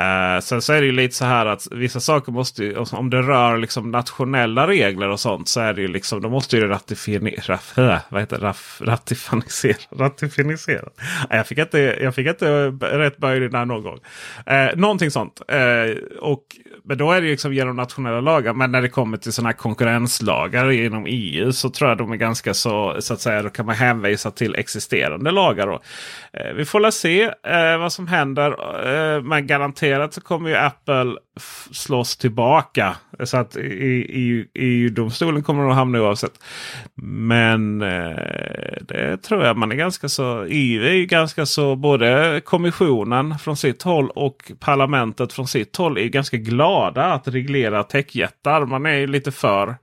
Uh, 0.00 0.40
sen 0.40 0.62
så 0.62 0.72
är 0.72 0.80
det 0.80 0.86
ju 0.86 0.92
lite 0.92 1.14
så 1.14 1.24
här 1.24 1.46
att 1.46 1.68
vissa 1.70 2.00
saker 2.00 2.32
måste 2.32 2.64
ju, 2.64 2.76
om 2.76 3.10
det 3.10 3.22
rör 3.22 3.58
liksom 3.58 3.90
nationella 3.90 4.66
regler 4.66 5.08
och 5.08 5.20
sånt 5.20 5.48
så 5.48 5.60
är 5.60 5.74
det 5.74 5.80
ju 5.80 5.88
liksom, 5.88 6.22
då 6.22 6.28
måste 6.28 6.56
ju 6.56 6.66
ratificera. 6.66 8.00
Vad 8.08 8.22
heter 8.22 8.38
det? 8.38 8.54
ratificera. 8.80 9.76
ratificera. 9.98 10.88
Jag 11.30 11.46
fick 11.46 11.58
inte, 11.58 11.78
jag 11.78 12.14
fick 12.14 12.26
inte 12.26 12.68
rätt 12.80 13.16
böjd 13.16 13.52
där 13.52 13.64
någon 13.64 13.82
gång. 13.82 13.98
Uh, 14.50 14.76
någonting 14.76 15.10
sånt. 15.10 15.42
Uh, 15.52 15.96
och, 16.20 16.42
men 16.84 16.98
då 16.98 17.12
är 17.12 17.20
det 17.20 17.28
liksom 17.28 17.54
genom 17.54 17.76
nationella 17.76 18.20
lagar. 18.20 18.52
Men 18.52 18.72
när 18.72 18.82
det 18.82 18.88
kommer 18.88 19.16
till 19.16 19.32
sådana 19.32 19.48
här 19.48 19.56
konkurrenslagar 19.56 20.70
inom 20.70 21.06
EU 21.08 21.52
så 21.52 21.70
tror 21.70 21.90
jag 21.90 21.98
de 21.98 22.12
är 22.12 22.16
ganska 22.16 22.54
så, 22.54 22.96
så 22.98 23.14
att 23.14 23.20
säga, 23.20 23.42
då 23.42 23.50
kan 23.50 23.66
man 23.66 23.74
hänvisa 23.74 24.30
till 24.30 24.54
existerande 24.54 25.30
lagar. 25.30 25.66
Då. 25.66 25.80
vi 26.54 26.64
får 26.64 26.80
väl 26.80 26.92
se 26.92 27.30
vad 27.78 27.92
som 27.92 28.06
händer. 28.06 29.20
med 29.20 29.46
garanterat 29.46 29.85
garanterat 29.88 30.14
så 30.14 30.20
kommer 30.20 30.50
ju 30.50 30.56
Apple 30.56 31.16
slås 31.70 32.16
tillbaka. 32.16 32.96
Så 33.24 33.36
att 33.36 33.56
EU-domstolen 34.54 35.42
kommer 35.42 35.62
de 35.62 35.70
att 35.70 35.76
hamna 35.76 36.00
oavsett. 36.00 36.40
Men 37.02 37.82
eh, 37.82 38.76
det 38.80 39.22
tror 39.22 39.44
jag 39.44 39.56
man 39.56 39.72
är 39.72 39.76
ganska 39.76 40.08
så. 40.08 40.44
EU 40.48 40.84
är 40.84 40.92
ju 40.92 41.06
ganska 41.06 41.46
så. 41.46 41.76
Både 41.76 42.40
kommissionen 42.44 43.38
från 43.38 43.56
sitt 43.56 43.82
håll 43.82 44.10
och 44.10 44.52
parlamentet 44.60 45.32
från 45.32 45.46
sitt 45.46 45.76
håll 45.76 45.98
är 45.98 46.08
ganska 46.08 46.36
glada 46.36 47.04
att 47.04 47.28
reglera 47.28 47.82
techjättar. 47.82 48.66
Man 48.66 48.86
är 48.86 48.96
ju 48.96 49.06
lite 49.06 49.32
för, 49.32 49.76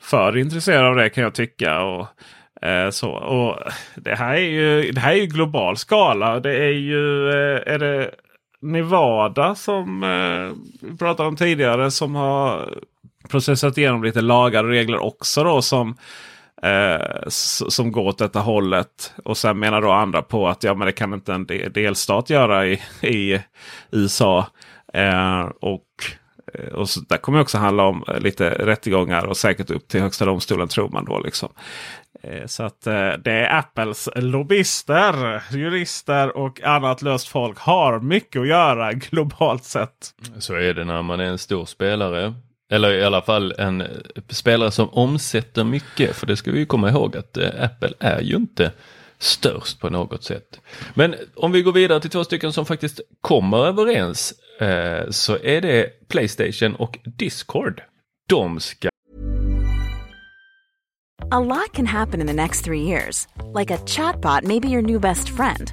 för 0.00 0.36
intresserad 0.36 0.84
av 0.84 0.96
det 0.96 1.10
kan 1.10 1.24
jag 1.24 1.34
tycka. 1.34 1.82
Och, 1.82 2.06
eh, 2.66 2.90
så, 2.90 3.10
och 3.10 3.58
det 3.96 4.14
här 4.14 4.34
är 4.34 4.40
ju 4.40 4.92
det 4.92 5.00
här 5.00 5.12
är 5.12 5.16
ju 5.16 5.26
global 5.26 5.76
skala. 5.76 6.40
Det 6.40 6.56
är 6.56 6.72
ju 6.72 7.28
eh, 7.28 7.74
är 7.74 7.78
det 7.78 8.10
Nevada 8.64 9.54
som 9.54 10.02
eh, 10.02 10.56
vi 10.90 10.96
pratade 10.96 11.28
om 11.28 11.36
tidigare. 11.36 11.90
Som 11.90 12.14
har 12.14 12.74
processat 13.28 13.78
igenom 13.78 14.04
lite 14.04 14.20
lagar 14.20 14.64
och 14.64 14.70
regler 14.70 14.98
också. 14.98 15.44
då 15.44 15.62
som 15.62 15.96
eh, 16.62 17.28
som 17.68 17.92
går 17.92 18.02
åt 18.02 18.18
detta 18.18 18.40
hållet. 18.40 19.14
Och 19.24 19.36
sen 19.36 19.58
menar 19.58 19.82
då 19.82 19.90
andra 19.90 20.22
på 20.22 20.48
att 20.48 20.62
ja, 20.62 20.74
men 20.74 20.86
det 20.86 20.92
kan 20.92 21.14
inte 21.14 21.34
en 21.34 21.46
delstat 21.74 22.30
göra 22.30 22.66
i, 22.66 22.80
i 23.02 23.40
USA. 23.90 24.46
Eh, 24.94 25.48
och 25.60 25.86
Eh, 26.54 26.74
och 26.74 26.88
så 26.88 27.00
där 27.00 27.16
kommer 27.16 27.38
det 27.38 27.42
också 27.42 27.58
handla 27.58 27.82
om 27.82 28.04
eh, 28.08 28.20
lite 28.20 28.50
rättegångar 28.50 29.26
och 29.26 29.36
säkert 29.36 29.70
upp 29.70 29.88
till 29.88 30.00
högsta 30.00 30.24
domstolen 30.24 30.68
tror 30.68 30.88
man 30.88 31.04
då. 31.04 31.20
Liksom. 31.20 31.48
Eh, 32.22 32.46
så 32.46 32.62
att 32.62 32.80
det 33.24 33.30
är 33.30 33.58
Apples 33.58 34.08
lobbyister, 34.14 35.42
jurister 35.50 36.36
och 36.36 36.62
annat 36.62 37.02
löst 37.02 37.28
folk 37.28 37.58
har 37.58 38.00
mycket 38.00 38.40
att 38.40 38.48
göra 38.48 38.92
globalt 38.92 39.64
sett. 39.64 40.14
Så 40.38 40.54
är 40.54 40.74
det 40.74 40.84
när 40.84 41.02
man 41.02 41.20
är 41.20 41.24
en 41.24 41.38
stor 41.38 41.64
spelare. 41.64 42.34
Eller 42.70 42.92
i 42.92 43.04
alla 43.04 43.22
fall 43.22 43.54
en 43.58 43.82
spelare 44.28 44.70
som 44.70 44.88
omsätter 44.88 45.64
mycket. 45.64 46.16
För 46.16 46.26
det 46.26 46.36
ska 46.36 46.50
vi 46.50 46.66
komma 46.66 46.90
ihåg 46.90 47.16
att 47.16 47.38
Apple 47.38 47.92
är 47.98 48.20
ju 48.20 48.36
inte 48.36 48.72
störst 49.18 49.80
på 49.80 49.90
något 49.90 50.24
sätt. 50.24 50.60
Men 50.94 51.14
om 51.34 51.52
vi 51.52 51.62
går 51.62 51.72
vidare 51.72 52.00
till 52.00 52.10
två 52.10 52.24
stycken 52.24 52.52
som 52.52 52.66
faktiskt 52.66 53.00
kommer 53.20 53.66
överens 53.66 54.34
Eh, 54.60 55.10
så 55.10 55.38
är 55.42 55.60
det 55.60 56.08
Playstation 56.08 56.74
och 56.74 56.98
Discord. 57.04 57.82
De 58.28 58.60
ska 58.60 58.88
A 61.30 61.40
lot 61.40 61.72
can 61.72 61.86
happen 61.86 62.20
in 62.20 62.26
the 62.26 62.32
next 62.32 62.64
three 62.64 62.82
years. 62.82 63.26
Like 63.54 63.74
a 63.74 63.78
chatbot 63.86 64.44
maybe 64.44 64.68
your 64.68 64.82
new 64.82 65.00
best 65.00 65.28
friend. 65.28 65.72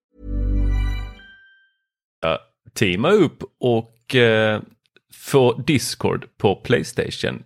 Teama 2.73 3.11
upp 3.11 3.43
och 3.59 4.15
uh, 4.15 4.61
få 5.13 5.53
Discord 5.53 6.25
på 6.37 6.55
Playstation. 6.55 7.43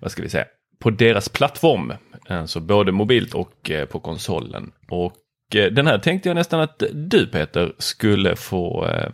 Vad 0.00 0.10
ska 0.10 0.22
vi 0.22 0.28
säga? 0.28 0.44
På 0.78 0.90
deras 0.90 1.28
plattform. 1.28 1.92
Alltså 2.28 2.60
både 2.60 2.92
mobilt 2.92 3.34
och 3.34 3.70
uh, 3.70 3.84
på 3.84 4.00
konsolen. 4.00 4.72
Och 4.88 5.12
den 5.50 5.86
här 5.86 5.98
tänkte 5.98 6.28
jag 6.28 6.34
nästan 6.34 6.60
att 6.60 6.82
du 6.92 7.26
Peter 7.26 7.72
skulle 7.78 8.36
få 8.36 8.86
eh, 8.86 9.10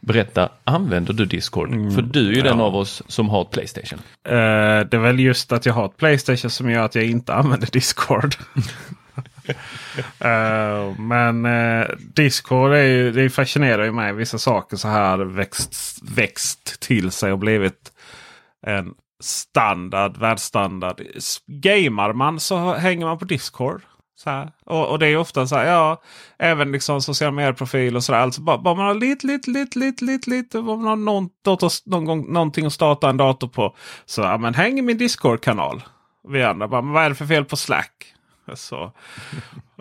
berätta. 0.00 0.48
Använder 0.64 1.12
du 1.12 1.24
Discord? 1.24 1.68
Mm, 1.68 1.90
För 1.90 2.02
du 2.02 2.28
är 2.28 2.32
ju 2.32 2.38
ja. 2.38 2.44
den 2.44 2.60
av 2.60 2.76
oss 2.76 3.02
som 3.06 3.28
har 3.28 3.42
ett 3.42 3.50
Playstation. 3.50 3.98
Uh, 3.98 4.34
det 4.90 4.94
är 4.94 4.98
väl 4.98 5.20
just 5.20 5.52
att 5.52 5.66
jag 5.66 5.72
har 5.72 5.86
ett 5.86 5.96
Playstation 5.96 6.50
som 6.50 6.70
gör 6.70 6.84
att 6.84 6.94
jag 6.94 7.04
inte 7.04 7.34
använder 7.34 7.68
Discord. 7.72 8.34
uh, 10.24 11.00
men 11.00 11.46
uh, 11.46 11.86
Discord 11.98 12.72
är 12.72 12.82
ju, 12.82 13.12
det 13.12 13.30
fascinerar 13.30 13.84
ju 13.84 13.92
mig. 13.92 14.12
Vissa 14.12 14.38
saker 14.38 14.76
så 14.76 14.88
här 14.88 15.18
växt, 15.18 15.98
växt 16.02 16.80
till 16.80 17.10
sig 17.10 17.32
och 17.32 17.38
blivit 17.38 17.92
en 18.66 18.94
standard, 19.22 20.16
världsstandard. 20.16 21.00
Gamar 21.46 22.12
man 22.12 22.40
så 22.40 22.74
hänger 22.74 23.06
man 23.06 23.18
på 23.18 23.24
Discord. 23.24 23.82
Och, 24.64 24.88
och, 24.88 24.98
det 24.98 25.06
är 25.06 25.16
ofta 25.16 25.46
så 25.46 25.56
här, 25.56 25.66
ja, 25.66 26.02
även 26.38 26.72
liksom 26.72 27.02
sociala 27.02 27.32
medieprofiler 27.32 27.96
och 27.96 28.04
sådär. 28.04 28.18
Alltså 28.18 28.40
bara, 28.40 28.58
bara 28.58 28.74
man 28.74 28.86
har 28.86 28.94
lite, 28.94 29.26
lite, 29.26 29.50
lite, 29.50 29.78
lite, 29.78 30.04
lite, 30.04 30.30
lite, 30.30 30.62
man 30.62 30.84
har 30.84 30.96
någon, 30.96 31.28
dator, 31.44 31.70
någon 31.84 32.04
gång, 32.04 32.32
någonting 32.32 32.66
att 32.66 32.72
starta 32.72 33.10
en 33.10 33.16
dator 33.16 33.48
på. 33.48 33.76
Så 34.06 34.20
ja, 34.20 34.38
men 34.38 34.54
häng 34.54 34.78
i 34.78 34.82
min 34.82 34.98
Discord-kanal. 34.98 35.82
Vi 36.28 36.42
andra 36.42 36.68
bara, 36.68 36.82
men 36.82 36.92
vad 36.92 37.04
är 37.04 37.08
det 37.08 37.14
för 37.14 37.26
fel 37.26 37.44
på 37.44 37.56
Slack? 37.56 38.11
Så, 38.54 38.92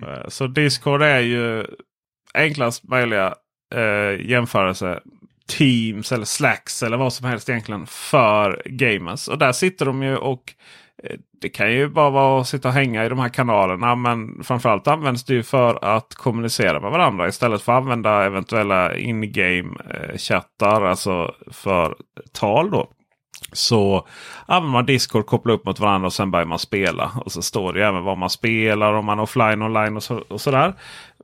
eh, 0.02 0.28
så 0.28 0.48
Discord 0.48 1.02
är 1.02 1.20
ju 1.20 1.66
enklast 2.34 2.84
möjliga 2.84 3.36
eh, 3.76 4.30
jämförelse. 4.30 5.00
Teams 5.58 6.12
eller 6.12 6.26
Slacks 6.26 6.84
eller 6.84 6.98
vad 6.98 7.14
som 7.14 7.28
helst 7.28 7.50
egentligen 7.50 7.86
för 7.88 8.62
gamers. 8.66 9.28
Och 9.28 9.38
där 9.38 9.52
sitter 9.52 9.86
de 9.86 10.04
ju 10.04 10.18
och 10.18 10.54
eh, 11.04 11.18
det 11.42 11.50
kan 11.50 11.74
ju 11.74 11.88
bara 11.88 12.10
vara 12.10 12.42
att 12.42 12.48
sitta 12.48 12.68
och 12.68 12.74
hänga 12.74 13.06
i 13.06 13.10
de 13.10 13.20
här 13.20 13.30
kanalerna. 13.30 13.96
Men 13.96 14.44
framförallt 14.44 14.88
används 14.88 15.24
det 15.24 15.34
ju 15.34 15.44
för 15.44 15.86
att 15.86 16.16
kommunicera 16.16 16.80
med 16.80 16.92
varandra 16.92 17.28
istället 17.28 17.62
för 17.62 17.72
att 17.72 17.82
använda 17.82 18.24
eventuella 18.24 18.98
in-game 18.98 19.70
eh, 19.90 20.18
chattar. 20.18 20.82
Alltså 20.82 21.36
för 21.52 21.96
tal 22.32 22.72
då. 22.72 22.88
Så 23.52 24.08
använder 24.46 24.72
man 24.72 24.86
Discord, 24.86 25.26
kopplar 25.26 25.54
upp 25.54 25.66
mot 25.66 25.80
varandra 25.80 26.06
och 26.06 26.14
sen 26.14 26.32
börjar 26.32 26.46
man 26.46 26.60
spela. 26.60 27.12
Och 27.26 27.32
så 27.32 27.42
står 27.42 27.74
det 27.74 27.86
även 27.86 28.04
vad 28.04 28.18
man 28.18 28.30
spelar, 28.30 28.94
om 28.94 29.06
man 29.06 29.20
är 29.20 29.24
offline, 29.24 29.62
online 29.62 29.98
och, 29.98 30.04
så, 30.04 30.18
och 30.18 30.42
sådär. 30.42 30.74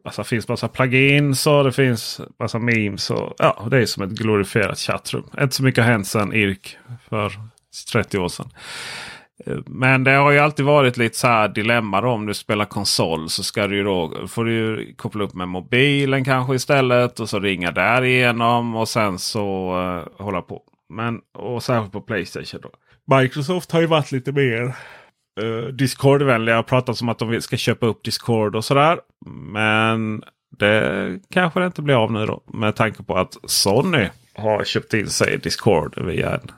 Alltså, 0.03 0.21
det 0.21 0.27
finns 0.27 0.47
massa 0.47 0.67
plugins 0.67 1.47
och 1.47 1.63
det 1.63 1.71
finns 1.71 2.21
massa 2.39 2.59
memes. 2.59 3.09
Och, 3.09 3.33
ja, 3.37 3.67
det 3.71 3.77
är 3.77 3.85
som 3.85 4.03
ett 4.03 4.09
glorifierat 4.09 4.79
chattrum. 4.79 5.23
Inte 5.41 5.55
så 5.55 5.63
mycket 5.63 5.83
har 5.83 5.91
hänt 5.91 6.07
sedan 6.07 6.33
IRK 6.33 6.77
för 7.09 7.31
30 7.91 8.17
år 8.17 8.27
sedan. 8.27 8.49
Men 9.65 10.03
det 10.03 10.11
har 10.11 10.31
ju 10.31 10.39
alltid 10.39 10.65
varit 10.65 10.97
lite 10.97 11.17
så 11.17 11.27
här 11.27 11.47
dilemma 11.47 12.01
då, 12.01 12.09
om 12.09 12.25
du 12.25 12.33
spelar 12.33 12.65
konsol 12.65 13.29
så 13.29 13.43
ska 13.43 13.67
du 13.67 13.83
då, 13.83 14.27
får 14.27 14.45
du 14.45 14.93
koppla 14.97 15.23
upp 15.23 15.33
med 15.33 15.47
mobilen 15.47 16.25
kanske 16.25 16.55
istället 16.55 17.19
och 17.19 17.29
så 17.29 17.39
ringa 17.39 17.71
därigenom 17.71 18.75
och 18.75 18.89
sen 18.89 19.19
så 19.19 19.75
uh, 19.79 20.23
hålla 20.23 20.41
på. 20.41 20.61
Men 20.89 21.19
och 21.33 21.63
särskilt 21.63 21.91
på 21.91 22.01
Playstation 22.01 22.61
då. 22.63 22.71
Microsoft 23.17 23.71
har 23.71 23.81
ju 23.81 23.87
varit 23.87 24.11
lite 24.11 24.31
mer 24.31 24.75
uh, 25.41 25.67
Discord-vänliga 25.67 26.59
och 26.59 26.65
pratat 26.65 27.01
om 27.01 27.09
att 27.09 27.19
de 27.19 27.41
ska 27.41 27.57
köpa 27.57 27.85
upp 27.85 28.03
Discord 28.03 28.55
och 28.55 28.65
sådär. 28.65 28.99
Men 29.25 30.23
det 30.57 31.19
kanske 31.29 31.59
det 31.59 31.65
inte 31.65 31.81
blir 31.81 31.95
av 31.95 32.11
nu 32.11 32.25
då 32.25 32.43
med 32.53 32.75
tanke 32.75 33.03
på 33.03 33.15
att 33.17 33.37
Sony 33.43 34.07
har 34.33 34.63
köpt 34.63 34.93
in 34.93 35.09
sig 35.09 35.37
Discord 35.37 36.01
via 36.05 36.35
en 36.35 36.51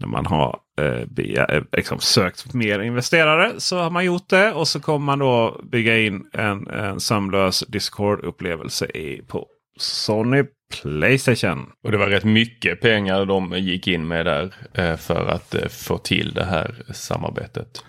när 0.00 0.08
man 0.08 0.26
har 0.26 0.58
eh, 0.80 1.06
via, 1.16 1.44
eh, 1.44 1.62
liksom 1.72 2.00
sökt 2.00 2.54
mer 2.54 2.80
investerare 2.80 3.52
så 3.58 3.78
har 3.78 3.90
man 3.90 4.04
gjort 4.04 4.28
det. 4.28 4.52
Och 4.52 4.68
så 4.68 4.80
kommer 4.80 5.06
man 5.06 5.18
då 5.18 5.60
bygga 5.64 5.98
in 5.98 6.26
en, 6.32 6.68
en 6.68 7.00
sömlös 7.00 7.64
Discord-upplevelse 7.68 8.86
på 9.28 9.46
Sony 9.80 10.44
Playstation. 10.82 11.72
Och 11.84 11.92
det 11.92 11.98
var 11.98 12.06
rätt 12.06 12.24
mycket 12.24 12.80
pengar 12.80 13.24
de 13.24 13.52
gick 13.58 13.88
in 13.88 14.08
med 14.08 14.26
där 14.26 14.54
eh, 14.74 14.96
för 14.96 15.26
att 15.26 15.54
eh, 15.54 15.68
få 15.68 15.98
till 15.98 16.32
det 16.34 16.44
här 16.44 16.74
samarbetet. 16.92 17.84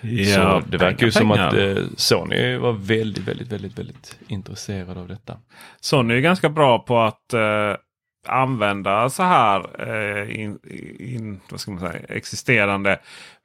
Ja, 0.00 0.60
så 0.62 0.68
det 0.70 0.78
verkar 0.78 1.06
ju 1.06 1.12
som 1.12 1.30
att 1.30 1.54
eh, 1.54 1.76
Sony 1.96 2.56
var 2.56 2.72
väldigt, 2.72 3.28
väldigt, 3.28 3.52
väldigt, 3.52 3.78
väldigt 3.78 4.18
intresserad 4.28 4.98
av 4.98 5.08
detta. 5.08 5.38
Sony 5.80 6.14
är 6.14 6.20
ganska 6.20 6.48
bra 6.48 6.78
på 6.78 7.00
att 7.00 7.32
eh, 7.32 7.74
använda 8.26 9.10
så 9.10 9.22
här 9.22 9.66
eh, 9.88 10.40
in, 10.40 10.58
in, 10.98 11.40
vad 11.50 11.60
ska 11.60 11.70
man 11.70 11.80
säga, 11.80 12.00
existerande 12.08 12.98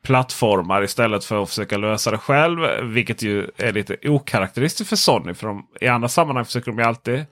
plattformar 0.04 0.84
istället 0.84 1.26
för 1.26 1.44
att 1.44 1.50
försöka 1.50 1.78
lösa 1.78 2.12
det 2.12 2.18
själv. 2.18 2.60
Vilket 2.84 3.22
ju 3.22 3.48
är 3.58 3.72
lite 3.72 3.98
okaraktäristiskt 4.10 4.90
för 4.90 4.96
Sony. 4.96 5.34
För 5.34 5.48
de, 5.48 5.68
i 5.82 5.88
andra 5.88 6.10
sammanhang 6.10 6.46
försöker 6.46 6.72
de 6.72 6.78
ju 6.78 6.86
alltid 6.86 7.26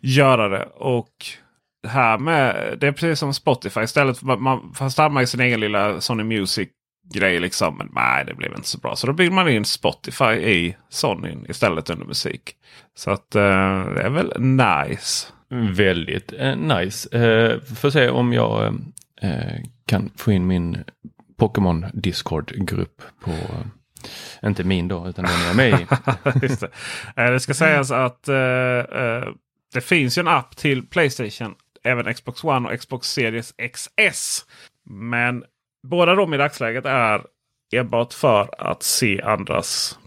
göra 0.00 0.48
det. 0.48 0.64
Och 0.74 1.12
här 1.88 2.18
med, 2.18 2.76
det 2.80 2.86
är 2.86 2.92
precis 2.92 3.18
som 3.18 3.34
Spotify. 3.34 3.80
Istället 3.80 4.18
för 4.18 4.36
man 4.36 4.72
får 4.74 4.88
stanna 4.88 5.22
i 5.22 5.26
sin 5.26 5.40
egen 5.40 5.60
lilla 5.60 6.00
Sony 6.00 6.24
Music 6.24 6.68
grej. 7.14 7.40
Liksom. 7.40 7.76
Men 7.78 7.88
nej, 7.92 8.24
det 8.24 8.34
blev 8.34 8.52
inte 8.52 8.68
så 8.68 8.78
bra. 8.78 8.96
Så 8.96 9.06
då 9.06 9.12
bygger 9.12 9.32
man 9.32 9.48
in 9.48 9.64
Spotify 9.64 10.24
i 10.24 10.76
Sony 10.88 11.36
istället 11.48 11.90
under 11.90 12.06
musik. 12.06 12.54
Så 12.94 13.10
att 13.10 13.34
eh, 13.34 13.84
det 13.94 14.02
är 14.02 14.10
väl 14.10 14.32
nice. 14.40 15.26
Väldigt 15.76 16.32
eh, 16.38 16.56
nice. 16.56 17.18
Eh, 17.18 17.60
får 17.60 17.90
se 17.90 18.08
om 18.08 18.32
jag 18.32 18.74
eh, 19.22 19.60
kan 19.86 20.10
få 20.16 20.32
in 20.32 20.46
min 20.46 20.84
Pokémon 21.38 21.86
Discord-grupp 21.92 23.02
på 23.20 23.32
inte 24.44 24.64
min 24.64 24.88
då, 24.88 25.08
utan 25.08 25.24
den 25.24 25.40
jag 25.40 25.50
är 25.50 25.54
med 25.54 25.80
i. 25.80 25.86
det. 26.60 26.70
Eh, 27.22 27.30
det 27.32 27.40
ska 27.40 27.54
sägas 27.54 27.90
att 27.90 28.28
det 29.72 29.80
finns 29.80 30.18
ju 30.18 30.20
en 30.20 30.28
app 30.28 30.56
till 30.56 30.86
Playstation, 30.86 31.54
även 31.84 32.14
Xbox 32.14 32.44
One 32.44 32.68
och 32.68 32.80
Xbox 32.80 33.12
Series 33.12 33.54
XS. 33.72 34.44
Men 34.84 35.44
båda 35.82 36.14
de 36.14 36.34
i 36.34 36.36
dagsläget 36.36 36.84
är 36.86 37.22
enbart 37.72 38.12
för 38.12 38.54
att 38.58 38.82
se 38.82 39.22
andras 39.22 39.98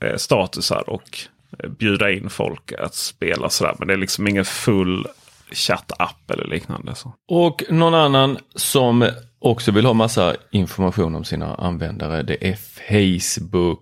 eh, 0.00 0.16
statusar 0.16 0.90
och 0.90 1.18
eh, 1.58 1.70
bjuda 1.70 2.10
in 2.10 2.30
folk 2.30 2.72
att 2.72 2.94
spela 2.94 3.48
sådär. 3.48 3.74
Men 3.78 3.88
det 3.88 3.94
är 3.94 3.98
liksom 3.98 4.28
ingen 4.28 4.44
full 4.44 5.06
chattapp 5.52 6.30
eller 6.30 6.44
liknande. 6.44 6.94
Så. 6.94 7.14
Och 7.28 7.62
någon 7.68 7.94
annan 7.94 8.38
som 8.54 9.08
också 9.38 9.72
vill 9.72 9.86
ha 9.86 9.92
massa 9.92 10.36
information 10.50 11.14
om 11.14 11.24
sina 11.24 11.54
användare. 11.54 12.22
Det 12.22 12.48
är 12.48 12.56
Facebook 12.56 13.80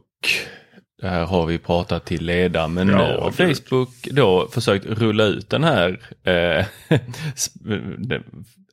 det 1.00 1.08
här 1.08 1.26
har 1.26 1.46
vi 1.46 1.58
pratat 1.58 2.04
till 2.04 2.24
leda 2.24 2.68
men 2.68 2.88
Ja, 2.88 2.96
nu 2.96 3.02
har. 3.02 3.30
Facebook 3.30 4.08
då 4.10 4.48
försökt 4.52 4.86
rulla 4.86 5.24
ut 5.24 5.50
den 5.50 5.64
här. 5.64 6.00
Eh, 6.24 6.66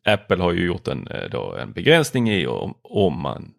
Apple 0.05 0.43
har 0.43 0.51
ju 0.51 0.65
gjort 0.65 0.87
en, 0.87 1.07
eh, 1.07 1.29
då, 1.31 1.55
en 1.61 1.71
begränsning 1.71 2.29
i 2.29 2.47
om, 2.47 2.73
om 2.83 3.21
man, 3.21 3.51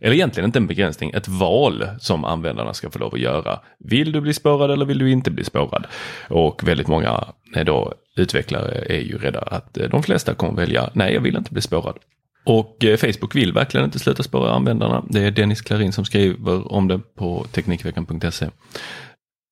eller 0.00 0.14
egentligen 0.14 0.48
inte 0.48 0.58
en 0.58 0.66
begränsning, 0.66 1.10
ett 1.10 1.28
val 1.28 1.88
som 1.98 2.24
användarna 2.24 2.74
ska 2.74 2.90
få 2.90 2.98
lov 2.98 3.14
att 3.14 3.20
göra. 3.20 3.60
Vill 3.78 4.12
du 4.12 4.20
bli 4.20 4.34
spårad 4.34 4.70
eller 4.70 4.84
vill 4.84 4.98
du 4.98 5.10
inte 5.10 5.30
bli 5.30 5.44
spårad? 5.44 5.86
Och 6.28 6.68
väldigt 6.68 6.88
många 6.88 7.24
eh, 7.56 7.64
då, 7.64 7.94
utvecklare 8.16 8.84
är 8.88 9.00
ju 9.00 9.18
rädda 9.18 9.40
att 9.40 9.78
eh, 9.78 9.88
de 9.88 10.02
flesta 10.02 10.34
kommer 10.34 10.52
välja, 10.52 10.90
nej 10.92 11.14
jag 11.14 11.20
vill 11.20 11.36
inte 11.36 11.52
bli 11.52 11.62
spårad. 11.62 11.98
Och 12.46 12.84
eh, 12.84 12.96
Facebook 12.96 13.34
vill 13.34 13.52
verkligen 13.52 13.84
inte 13.84 13.98
sluta 13.98 14.22
spåra 14.22 14.52
användarna. 14.52 15.04
Det 15.08 15.20
är 15.20 15.30
Dennis 15.30 15.60
Klarin 15.60 15.92
som 15.92 16.04
skriver 16.04 16.72
om 16.72 16.88
det 16.88 16.98
på 16.98 17.46
Teknikveckan.se. 17.52 18.46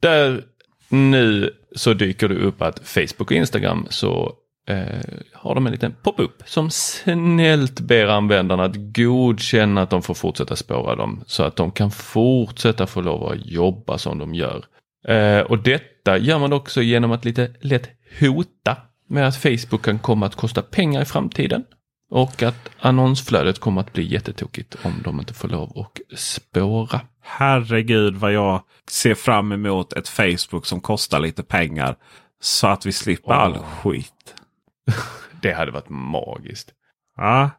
Där 0.03 0.45
nu 0.89 1.51
så 1.77 1.95
dyker 1.95 2.29
det 2.29 2.35
upp 2.35 2.63
att 2.63 2.81
Facebook 2.89 3.31
och 3.31 3.33
Instagram 3.33 3.87
så 3.91 4.33
eh, 4.69 5.21
har 5.33 5.55
de 5.55 5.67
en 5.67 5.73
liten 5.73 5.95
pop-up 6.03 6.43
som 6.45 6.71
snällt 6.71 7.81
ber 7.81 8.07
användarna 8.07 8.65
att 8.65 8.77
godkänna 8.77 9.83
att 9.83 9.91
de 9.91 10.03
får 10.03 10.15
fortsätta 10.15 10.57
spåra 10.57 10.97
dem 10.97 11.25
så 11.27 11.43
att 11.43 11.57
de 11.57 11.71
kan 11.71 11.91
fortsätta 11.91 12.87
få 12.87 13.01
lov 13.01 13.25
att 13.25 13.47
jobba 13.47 13.99
som 13.99 14.19
de 14.19 14.35
gör. 14.35 14.65
Eh, 15.09 15.41
och 15.41 15.59
detta 15.59 16.19
gör 16.19 16.39
man 16.39 16.53
också 16.53 16.83
genom 16.83 17.13
att 17.13 17.25
lite 17.25 17.51
lätt 17.61 17.89
hota 18.21 18.77
med 19.09 19.29
att 19.29 19.37
Facebook 19.37 19.83
kan 19.83 19.99
komma 19.99 20.27
att 20.27 20.35
kosta 20.35 20.63
pengar 20.63 21.03
i 21.03 21.05
framtiden. 21.05 21.65
Och 22.15 22.43
att 22.43 22.69
annonsflödet 22.81 23.59
kommer 23.59 23.81
att 23.81 23.93
bli 23.93 24.03
jättetokigt 24.13 24.77
om 24.83 25.01
de 25.05 25.21
inte 25.21 25.35
får 25.35 25.49
lov 25.49 25.79
att 25.79 26.19
spåra. 26.19 27.01
Herregud 27.23 28.15
vad 28.17 28.33
jag 28.33 28.63
ser 28.91 29.15
fram 29.15 29.53
emot 29.53 29.93
ett 29.93 30.09
Facebook 30.09 30.67
som 30.67 30.81
kostar 30.81 31.21
lite 31.21 31.43
pengar. 31.43 31.97
Så 32.41 32.67
att 32.67 32.87
vi 32.87 32.93
slipper 32.93 33.31
Åh. 33.31 33.39
all 33.39 33.59
skit. 33.59 34.35
Det 35.43 35.53
hade 35.53 35.71
varit 35.73 35.89
magiskt. 35.89 36.71
Ja, 37.17 37.51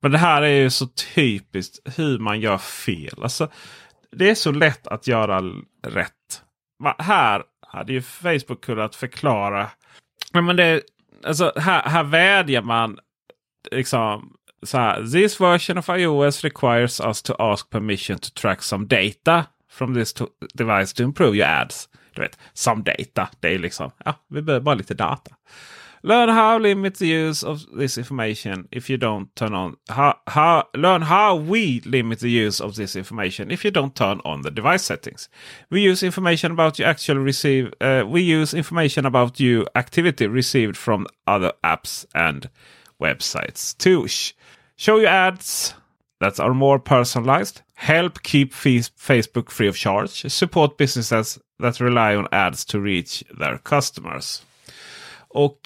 men 0.00 0.10
det 0.12 0.18
här 0.18 0.42
är 0.42 0.62
ju 0.62 0.70
så 0.70 0.86
typiskt 1.14 1.78
hur 1.98 2.18
man 2.18 2.40
gör 2.40 2.58
fel. 2.58 3.22
Alltså, 3.22 3.48
det 4.16 4.30
är 4.30 4.34
så 4.34 4.52
lätt 4.52 4.86
att 4.86 5.06
göra 5.06 5.42
rätt. 5.86 6.42
Va- 6.84 6.96
Här 6.98 7.42
hade 7.68 7.92
ju 7.92 8.02
Facebook 8.02 8.64
kunnat 8.64 8.94
förklara. 8.94 9.70
Nej, 10.32 10.42
Men 10.42 10.56
det, 10.56 10.82
alltså, 11.24 11.52
här, 11.56 11.82
här 11.82 12.04
vädjar 12.04 12.62
man 12.62 12.98
liksom 13.70 14.32
så 14.62 14.78
här. 14.78 15.02
This 15.12 15.40
version 15.40 15.78
of 15.78 15.88
iOS 15.88 16.44
requires 16.44 17.00
us 17.00 17.22
to 17.22 17.34
ask 17.38 17.70
permission 17.70 18.18
to 18.18 18.30
track 18.34 18.62
some 18.62 18.86
data 18.86 19.46
from 19.70 19.94
this 19.94 20.12
to 20.12 20.26
device 20.54 20.92
to 20.94 21.02
improve 21.02 21.36
your 21.36 21.46
ads. 21.46 21.88
Du 22.14 22.22
vet, 22.22 22.38
some 22.54 22.82
data. 22.82 23.28
Det 23.40 23.54
är 23.54 23.58
liksom, 23.58 23.90
ja, 24.04 24.14
vi 24.28 24.42
behöver 24.42 24.64
bara 24.64 24.74
lite 24.74 24.94
data. 24.94 25.36
Learn 26.02 26.28
how 26.28 26.58
limit 26.58 26.94
the 26.98 27.06
use 27.06 27.42
of 27.42 27.66
this 27.78 27.98
information 27.98 28.68
if 28.70 28.90
you 28.90 28.96
don't 28.96 29.34
turn 29.34 29.54
on 29.54 29.76
how, 29.88 30.14
how 30.26 30.62
learn 30.74 31.02
how 31.02 31.34
we 31.34 31.80
limit 31.84 32.20
the 32.20 32.30
use 32.30 32.60
of 32.60 32.76
this 32.76 32.96
information 32.96 33.50
if 33.50 33.64
you 33.64 33.70
don't 33.72 33.94
turn 33.94 34.20
on 34.24 34.42
the 34.42 34.50
device 34.50 34.84
settings. 34.84 35.28
We 35.68 35.80
use 35.80 36.06
information 36.06 36.52
about 36.52 36.78
you 36.78 36.84
actually 36.84 37.20
receive 37.20 37.72
uh, 37.80 38.04
we 38.06 38.20
use 38.20 38.54
information 38.54 39.04
about 39.04 39.40
you 39.40 39.66
activity 39.74 40.28
received 40.28 40.76
from 40.76 41.06
other 41.26 41.52
apps 41.64 42.06
and 42.14 42.50
websites 42.98 43.74
to 43.76 44.06
show 44.76 44.98
you 44.98 45.08
ads 45.08 45.74
that 46.20 46.40
are 46.40 46.54
more 46.54 46.78
personalized, 46.78 47.62
help 47.74 48.22
keep 48.22 48.52
Facebook 48.98 49.50
free 49.50 49.68
of 49.68 49.76
charge, 49.76 50.30
support 50.30 50.76
businesses 50.76 51.38
that 51.62 51.80
rely 51.80 52.16
on 52.16 52.28
ads 52.32 52.64
to 52.64 52.80
reach 52.80 53.24
their 53.38 53.58
customers. 53.58 54.42
Och 55.28 55.60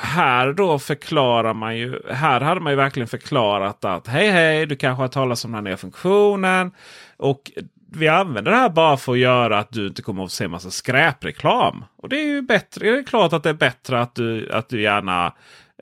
här 0.00 0.52
då 0.52 0.78
förklarar 0.78 1.54
man 1.54 1.76
ju. 1.76 2.00
Här 2.10 2.40
hade 2.40 2.60
man 2.60 2.72
ju 2.72 2.76
verkligen 2.76 3.08
förklarat 3.08 3.84
att 3.84 4.06
hej 4.06 4.30
hej, 4.30 4.66
du 4.66 4.76
kanske 4.76 5.02
har 5.02 5.08
talat 5.08 5.44
om 5.44 5.50
den 5.50 5.54
här 5.54 5.62
nya 5.62 5.76
funktionen. 5.76 6.70
Och 7.16 7.50
vi 7.92 8.08
använder 8.08 8.50
det 8.50 8.56
här 8.56 8.68
bara 8.68 8.96
för 8.96 9.12
att 9.12 9.18
göra 9.18 9.58
att 9.58 9.72
du 9.72 9.86
inte 9.86 10.02
kommer 10.02 10.24
att 10.24 10.32
se 10.32 10.48
massa 10.48 10.70
skräpreklam. 10.70 11.84
Och 11.96 12.08
det 12.08 12.20
är 12.20 12.24
ju 12.24 12.42
bättre. 12.42 12.90
Det 12.90 12.98
är 12.98 13.02
klart 13.02 13.32
att 13.32 13.42
det 13.42 13.48
är 13.48 13.54
bättre 13.54 14.00
att 14.00 14.14
du, 14.14 14.52
att 14.52 14.68
du 14.68 14.82
gärna 14.82 15.32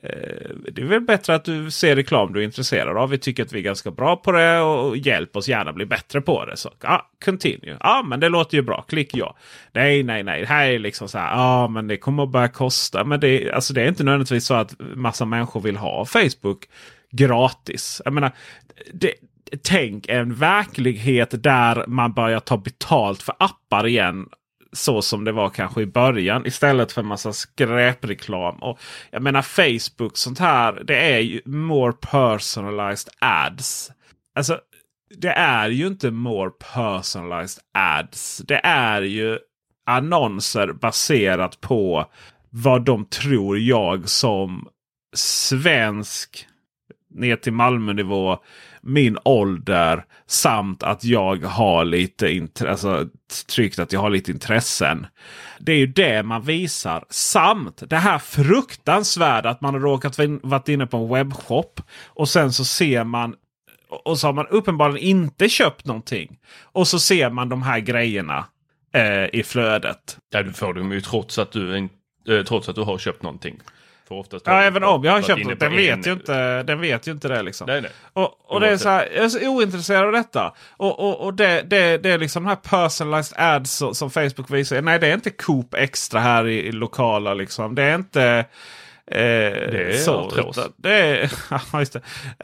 Eh, 0.06 0.50
det 0.72 0.82
är 0.82 0.86
väl 0.86 1.00
bättre 1.00 1.34
att 1.34 1.44
du 1.44 1.70
ser 1.70 1.96
reklam 1.96 2.32
du 2.32 2.40
är 2.40 2.44
intresserad 2.44 2.96
av. 2.96 3.10
Vi 3.10 3.18
tycker 3.18 3.42
att 3.42 3.52
vi 3.52 3.58
är 3.58 3.62
ganska 3.62 3.90
bra 3.90 4.16
på 4.16 4.32
det 4.32 4.60
och, 4.60 4.96
hjälp 4.96 5.36
oss 5.36 5.48
gärna 5.48 5.72
bli 5.72 5.86
bättre 5.86 6.20
på 6.20 6.44
det. 6.44 6.56
Så, 6.56 6.70
ja, 6.82 7.10
continue. 7.24 7.76
Ja, 7.80 8.02
men 8.06 8.20
det 8.20 8.28
låter 8.28 8.56
ju 8.56 8.62
bra. 8.62 8.82
Klick 8.88 9.16
ja. 9.16 9.36
Nej, 9.72 10.02
nej, 10.02 10.22
nej. 10.22 10.40
Det 10.40 10.46
här 10.46 10.66
är 10.66 10.78
liksom 10.78 11.08
så 11.08 11.18
här. 11.18 11.36
Ja, 11.36 11.68
men 11.68 11.88
det 11.88 11.96
kommer 11.96 12.22
att 12.22 12.30
börja 12.30 12.48
kosta. 12.48 13.04
Men 13.04 13.20
det, 13.20 13.50
alltså, 13.50 13.74
det 13.74 13.82
är 13.82 13.88
inte 13.88 14.04
nödvändigtvis 14.04 14.46
så 14.46 14.54
att 14.54 14.74
massa 14.78 15.24
människor 15.24 15.60
vill 15.60 15.76
ha 15.76 16.04
Facebook 16.04 16.68
gratis. 17.10 18.02
Jag 18.04 18.14
menar, 18.14 18.32
det, 18.92 19.12
tänk 19.62 20.08
en 20.08 20.34
verklighet 20.34 21.42
där 21.42 21.84
man 21.86 22.12
börjar 22.12 22.40
ta 22.40 22.56
betalt 22.56 23.22
för 23.22 23.34
appar 23.38 23.86
igen 23.86 24.26
så 24.76 25.02
som 25.02 25.24
det 25.24 25.32
var 25.32 25.50
kanske 25.50 25.80
i 25.82 25.86
början. 25.86 26.46
Istället 26.46 26.92
för 26.92 27.00
en 27.00 27.06
massa 27.06 27.32
skräpreklam. 27.32 28.56
Och 28.56 28.78
jag 29.10 29.22
menar 29.22 29.42
Facebook 29.42 30.16
sånt 30.16 30.38
här. 30.38 30.82
Det 30.84 31.14
är 31.14 31.18
ju 31.18 31.40
more 31.44 31.92
personalized 31.92 33.12
ads. 33.18 33.90
Alltså 34.34 34.60
det 35.16 35.32
är 35.32 35.68
ju 35.68 35.86
inte 35.86 36.10
more 36.10 36.50
personalized 36.50 37.62
ads. 37.72 38.38
Det 38.38 38.60
är 38.64 39.02
ju 39.02 39.38
annonser 39.86 40.72
baserat 40.72 41.60
på 41.60 42.10
vad 42.50 42.84
de 42.84 43.04
tror 43.04 43.58
jag 43.58 44.08
som 44.08 44.68
svensk 45.16 46.46
ner 47.10 47.36
till 47.36 47.52
Malmönivå, 47.52 48.38
min 48.86 49.18
ålder 49.24 50.04
samt 50.26 50.82
att 50.82 51.04
jag 51.04 51.44
har 51.44 51.84
lite 51.84 52.32
intresse, 52.32 52.70
alltså, 52.70 53.08
tryckt 53.48 53.78
att 53.78 53.92
jag 53.92 54.00
har 54.00 54.10
lite 54.10 54.30
intressen. 54.30 55.06
Det 55.58 55.72
är 55.72 55.76
ju 55.76 55.86
det 55.86 56.22
man 56.22 56.42
visar. 56.42 57.04
Samt 57.10 57.82
det 57.90 57.96
här 57.96 58.18
fruktansvärda 58.18 59.50
att 59.50 59.60
man 59.60 59.74
har 59.74 59.80
råkat 59.80 60.18
vara 60.18 60.38
varit 60.42 60.68
inne 60.68 60.86
på 60.86 60.96
en 60.96 61.08
webbshop 61.08 61.80
och 62.06 62.28
sen 62.28 62.52
så 62.52 62.64
ser 62.64 63.04
man 63.04 63.34
och 63.88 64.18
så 64.18 64.26
har 64.26 64.32
man 64.32 64.46
uppenbarligen 64.46 65.08
inte 65.08 65.48
köpt 65.48 65.86
någonting. 65.86 66.38
Och 66.62 66.88
så 66.88 66.98
ser 66.98 67.30
man 67.30 67.48
de 67.48 67.62
här 67.62 67.80
grejerna 67.80 68.44
eh, 68.94 69.40
i 69.40 69.42
flödet. 69.42 70.18
Ja, 70.30 70.42
du 70.42 70.52
får 70.52 70.74
dem 70.74 70.92
ju 70.92 71.00
trots 71.00 71.38
att 71.38 71.52
du, 71.52 71.76
eh, 72.28 72.42
trots 72.48 72.68
att 72.68 72.74
du 72.74 72.82
har 72.82 72.98
köpt 72.98 73.22
någonting. 73.22 73.60
För 74.08 74.14
oftast 74.14 74.46
Ja, 74.46 74.62
även 74.62 74.84
om 74.84 75.04
jag 75.04 75.12
har 75.12 75.22
köpt 75.22 75.60
Den 75.60 75.70
en- 75.72 75.76
vet, 75.76 76.06
ju 76.06 76.12
inte, 76.12 76.62
den 76.62 76.80
vet 76.80 77.08
ju 77.08 77.12
inte 77.12 77.28
det. 77.28 77.42
liksom. 77.42 77.66
Nej, 77.66 77.80
nej. 77.80 77.90
Och, 78.12 78.50
och 78.54 78.60
det 78.60 78.68
är 78.68 78.76
så 78.76 78.88
här, 78.88 79.08
jag 79.14 79.24
är 79.24 79.28
så 79.28 79.48
ointresserad 79.48 80.04
av 80.06 80.12
detta. 80.12 80.52
Och, 80.76 80.98
och, 81.00 81.20
och 81.20 81.34
det, 81.34 81.62
det, 81.62 81.98
det 81.98 82.10
är 82.10 82.18
liksom 82.18 82.42
de 82.44 82.48
här 82.48 82.56
personalized 82.56 83.38
ads 83.40 83.70
som, 83.72 83.94
som 83.94 84.10
Facebook 84.10 84.50
visar. 84.50 84.82
Nej, 84.82 84.98
det 84.98 85.06
är 85.06 85.14
inte 85.14 85.30
Coop 85.30 85.74
Extra 85.74 86.20
här 86.20 86.46
i, 86.46 86.66
i 86.66 86.72
lokala. 86.72 87.34
Liksom. 87.34 87.74
Det 87.74 87.82
är 87.82 87.94
inte... 87.94 88.44
Eh, 89.10 89.16
Det 89.70 89.92
är 89.92 89.98
så, 89.98 90.14
artros. 90.20 90.58
det 90.76 90.92
är, 90.94 91.32
ja, 91.72 91.78
just 91.78 91.92
det. 91.92 91.98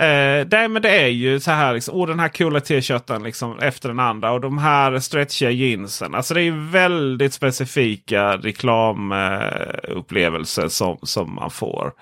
Eh, 0.06 0.46
det, 0.46 0.68
men 0.68 0.82
det 0.82 1.00
är 1.02 1.06
ju 1.08 1.40
så 1.40 1.50
här, 1.50 1.74
liksom, 1.74 1.94
och 1.94 2.06
den 2.06 2.20
här 2.20 2.28
coola 2.28 2.60
t-shirten 2.60 3.22
liksom, 3.22 3.58
efter 3.58 3.88
den 3.88 4.00
andra. 4.00 4.32
Och 4.32 4.40
de 4.40 4.58
här 4.58 4.98
stretchiga 4.98 5.50
jeansen. 5.50 6.14
Alltså 6.14 6.34
det 6.34 6.40
är 6.40 6.44
ju 6.44 6.60
väldigt 6.70 7.34
specifika 7.34 8.36
reklamupplevelser 8.36 10.68
som, 10.68 10.98
som 11.02 11.34
man 11.34 11.50
får. 11.50 11.92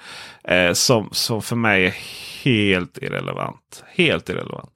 Eh, 0.44 0.73
som, 0.73 1.09
som 1.12 1.42
för 1.42 1.57
mig 1.57 1.85
är 1.87 1.94
helt 2.44 2.99
irrelevant. 2.99 3.85
Helt 3.94 4.29
irrelevant. 4.29 4.70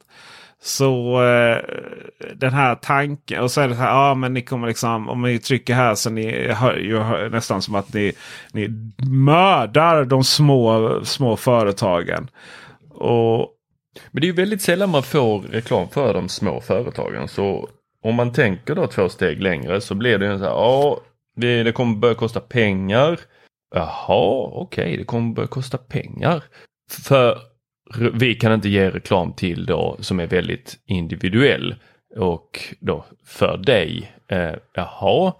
Så 0.65 1.23
eh, 1.25 1.59
den 2.35 2.53
här 2.53 2.75
tanken. 2.75 3.43
Och 3.43 3.51
så 3.51 3.61
är 3.61 3.69
det 3.69 3.75
så 3.75 3.81
här. 3.81 3.91
Ja 3.91 4.15
men 4.15 4.35
ni 4.35 4.43
kommer 4.43 4.69
liksom. 4.69 5.09
Om 5.09 5.23
ni 5.23 5.39
trycker 5.39 5.75
här 5.75 5.95
så 5.95 6.11
ni 6.11 6.53
hör 6.53 6.77
ju 6.77 6.99
hör, 6.99 7.31
nästan 7.31 7.63
som 7.63 7.75
att 7.75 7.93
ni, 7.93 8.13
ni 8.53 8.69
mördar 9.11 10.05
de 10.05 10.25
små, 10.25 11.01
små 11.05 11.37
företagen. 11.37 12.31
Och 12.91 13.51
Men 14.11 14.21
det 14.21 14.25
är 14.25 14.29
ju 14.29 14.33
väldigt 14.33 14.63
sällan 14.63 14.91
man 14.91 15.03
får 15.03 15.41
reklam 15.41 15.89
för 15.89 16.15
de 16.15 16.29
små 16.29 16.61
företagen. 16.61 17.29
Så 17.29 17.69
om 18.03 18.15
man 18.15 18.33
tänker 18.33 18.75
då 18.75 18.87
två 18.87 19.09
steg 19.09 19.43
längre 19.43 19.81
så 19.81 19.95
blir 19.95 20.19
det 20.19 20.27
ju 20.27 20.39
så 20.39 20.45
här. 20.45 20.51
Ja, 20.51 21.01
det, 21.37 21.63
det 21.63 21.73
kommer 21.73 21.97
börja 21.97 22.15
kosta 22.15 22.41
pengar. 22.41 23.21
Jaha, 23.75 24.51
okej, 24.53 24.97
det 24.97 25.05
kommer 25.05 25.35
börja 25.35 25.49
kosta 25.49 25.79
pengar. 25.79 26.43
För 26.91 27.39
vi 28.13 28.35
kan 28.35 28.53
inte 28.53 28.69
ge 28.69 28.91
reklam 28.91 29.33
till 29.33 29.67
då 29.67 29.97
som 30.01 30.21
är 30.21 30.27
väldigt 30.27 30.79
individuell 30.87 31.75
och 32.17 32.75
då 32.81 33.05
för 33.25 33.57
dig. 33.57 34.13
Eh, 34.29 34.53
jaha, 34.75 35.33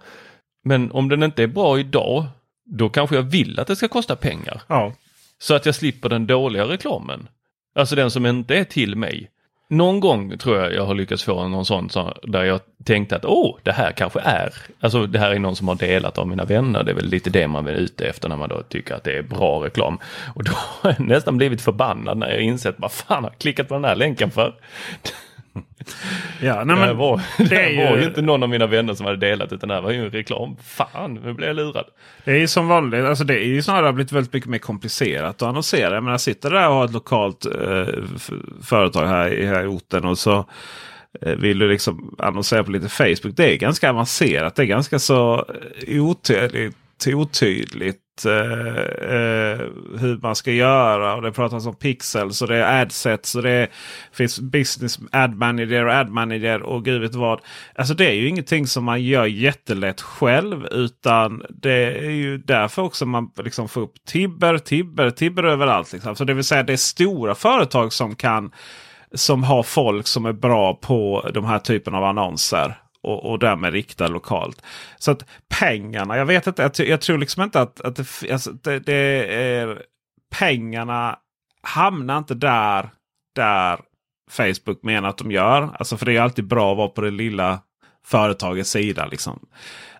men 0.63 0.91
om 0.91 1.09
den 1.09 1.23
inte 1.23 1.43
är 1.43 1.47
bra 1.47 1.79
idag, 1.79 2.25
då 2.65 2.89
kanske 2.89 3.15
jag 3.15 3.23
vill 3.23 3.59
att 3.59 3.67
det 3.67 3.75
ska 3.75 3.87
kosta 3.87 4.15
pengar. 4.15 4.61
ja. 4.67 4.93
Så 5.37 5.55
att 5.55 5.65
jag 5.65 5.75
slipper 5.75 6.09
den 6.09 6.27
dåliga 6.27 6.65
reklamen. 6.65 7.27
Alltså 7.75 7.95
den 7.95 8.11
som 8.11 8.25
inte 8.25 8.55
är 8.55 8.63
till 8.63 8.95
mig 8.95 9.29
någon 9.69 9.99
gång 9.99 10.37
tror 10.37 10.57
jag 10.57 10.73
jag 10.73 10.85
har 10.85 10.95
lyckats 10.95 11.23
få 11.23 11.47
någon 11.47 11.65
sån 11.65 11.89
där 12.23 12.43
jag 12.43 12.59
tänkte 12.83 13.15
att 13.15 13.25
åh, 13.25 13.57
det 13.63 13.71
här 13.71 13.91
kanske 13.91 14.19
är, 14.19 14.53
alltså 14.79 15.07
det 15.07 15.19
här 15.19 15.31
är 15.31 15.39
någon 15.39 15.55
som 15.55 15.67
har 15.67 15.75
delat 15.75 16.17
av 16.17 16.27
mina 16.27 16.45
vänner. 16.45 16.83
Det 16.83 16.91
är 16.91 16.95
väl 16.95 17.05
lite 17.05 17.29
det 17.29 17.47
man 17.47 17.67
är 17.67 17.73
ute 17.73 18.07
efter 18.07 18.29
när 18.29 18.37
man 18.37 18.49
då 18.49 18.61
tycker 18.61 18.95
att 18.95 19.03
det 19.03 19.17
är 19.17 19.21
bra 19.21 19.65
reklam. 19.65 19.99
Och 20.35 20.43
då 20.43 20.51
har 20.55 20.95
jag 20.97 21.07
nästan 21.07 21.37
blivit 21.37 21.61
förbannad 21.61 22.17
när 22.17 22.29
jag 22.29 22.41
insett 22.41 22.75
vad 22.77 22.91
fan 22.91 23.23
har 23.23 23.31
jag 23.31 23.39
klickat 23.39 23.67
på 23.67 23.73
den 23.73 23.85
här 23.85 23.95
länken 23.95 24.31
för? 24.31 24.55
Ja, 26.41 26.63
nej, 26.63 26.75
det 26.75 26.81
men 26.85 26.97
var, 26.97 27.21
det 27.37 27.43
det 27.43 27.55
är 27.61 27.69
ju- 27.69 27.89
var 27.89 27.97
ju 27.97 28.03
inte 28.03 28.21
någon 28.21 28.43
av 28.43 28.49
mina 28.49 28.67
vänner 28.67 28.93
som 28.93 29.05
hade 29.05 29.17
delat 29.17 29.51
utan 29.53 29.69
det 29.69 29.75
här 29.75 29.81
var 29.81 29.91
ju 29.91 30.05
en 30.05 30.11
reklam. 30.11 30.55
Fan, 30.63 31.13
nu 31.13 31.33
blev 31.33 31.47
jag 31.47 31.55
lurad. 31.55 31.85
Det 32.23 32.31
är 32.31 32.37
ju 32.37 32.47
som 32.47 32.67
vanligt, 32.67 33.05
alltså 33.05 33.23
det 33.23 33.33
är 33.39 33.47
ju 33.47 33.61
snarare 33.61 33.93
blivit 33.93 34.11
väldigt 34.11 34.33
mycket 34.33 34.49
mer 34.49 34.57
komplicerat 34.59 35.41
att 35.41 35.47
annonsera. 35.47 35.93
Jag 35.93 36.03
menar, 36.03 36.17
sitter 36.17 36.49
där 36.49 36.67
och 36.69 36.75
har 36.75 36.85
ett 36.85 36.93
lokalt 36.93 37.45
eh, 37.45 37.93
företag 38.63 39.07
här 39.07 39.33
i, 39.33 39.45
här 39.45 39.63
i 39.63 39.67
orten 39.67 40.05
och 40.05 40.17
så 40.17 40.45
eh, 41.21 41.33
vill 41.35 41.59
du 41.59 41.69
liksom 41.69 42.15
annonsera 42.19 42.63
på 42.63 42.71
lite 42.71 42.89
Facebook. 42.89 43.35
Det 43.35 43.53
är 43.53 43.57
ganska 43.57 43.89
avancerat. 43.89 44.55
Det 44.55 44.61
är 44.63 44.65
ganska 44.65 44.99
så 44.99 45.45
eh, 45.87 46.03
otydligt, 46.03 46.75
otydligt 47.07 48.25
eh, 48.25 48.31
eh, 49.15 49.59
hur 49.99 50.21
man 50.21 50.35
ska 50.35 50.51
göra. 50.51 51.15
Och 51.15 51.21
Det 51.21 51.31
pratas 51.31 51.65
om 51.65 51.75
pixels 51.75 52.41
och 52.41 52.47
det 52.47 52.57
är 52.57 52.81
adsets 52.81 53.35
och 53.35 53.43
det 53.43 53.67
finns 54.11 54.39
business 54.39 54.99
ad 55.11 55.35
manager 55.35 55.85
och 55.85 55.93
ad 55.93 56.11
manager 56.11 56.61
och 56.61 56.85
gud 56.85 57.01
vet 57.01 57.15
vad. 57.15 57.39
Alltså 57.75 57.93
det 57.93 58.07
är 58.07 58.13
ju 58.13 58.27
ingenting 58.27 58.67
som 58.67 58.83
man 58.83 59.03
gör 59.03 59.25
jättelätt 59.25 60.01
själv 60.01 60.65
utan 60.65 61.43
det 61.49 61.97
är 62.05 62.11
ju 62.11 62.37
därför 62.37 62.81
också 62.81 63.05
man 63.05 63.31
liksom 63.37 63.69
får 63.69 63.81
upp 63.81 64.05
Tibber, 64.07 64.57
Tibber, 64.57 65.09
Tibber 65.11 65.43
överallt. 65.43 65.93
Liksom. 65.93 66.15
Så 66.15 66.23
det 66.23 66.33
vill 66.33 66.43
säga 66.43 66.63
det 66.63 66.73
är 66.73 66.77
stora 66.77 67.35
företag 67.35 67.93
som 67.93 68.15
kan 68.15 68.51
som 69.13 69.43
har 69.43 69.63
folk 69.63 70.07
som 70.07 70.25
är 70.25 70.33
bra 70.33 70.73
på 70.73 71.29
de 71.33 71.45
här 71.45 71.59
typen 71.59 71.95
av 71.95 72.03
annonser. 72.03 72.75
Och, 73.05 73.31
och 73.31 73.39
därmed 73.39 73.73
rikta 73.73 74.07
lokalt. 74.07 74.61
Så 74.97 75.11
att 75.11 75.25
pengarna, 75.59 76.17
jag 76.17 76.25
vet 76.25 76.47
inte, 76.47 76.61
jag, 76.61 76.87
jag 76.87 77.01
tror 77.01 77.17
liksom 77.17 77.43
inte 77.43 77.61
att, 77.61 77.81
att 77.81 77.95
det, 77.95 78.31
alltså, 78.31 78.51
det, 78.51 78.79
det 78.79 79.35
är 79.35 79.81
pengarna 80.39 81.19
hamnar 81.61 82.17
inte 82.17 82.33
där, 82.33 82.89
där 83.35 83.79
Facebook 84.29 84.83
menar 84.83 85.09
att 85.09 85.17
de 85.17 85.31
gör. 85.31 85.69
Alltså 85.79 85.97
för 85.97 86.05
det 86.05 86.17
är 86.17 86.21
alltid 86.21 86.47
bra 86.47 86.71
att 86.71 86.77
vara 86.77 86.87
på 86.87 87.01
det 87.01 87.11
lilla 87.11 87.59
företagets 88.05 88.69
sida. 88.69 89.05
Liksom. 89.05 89.39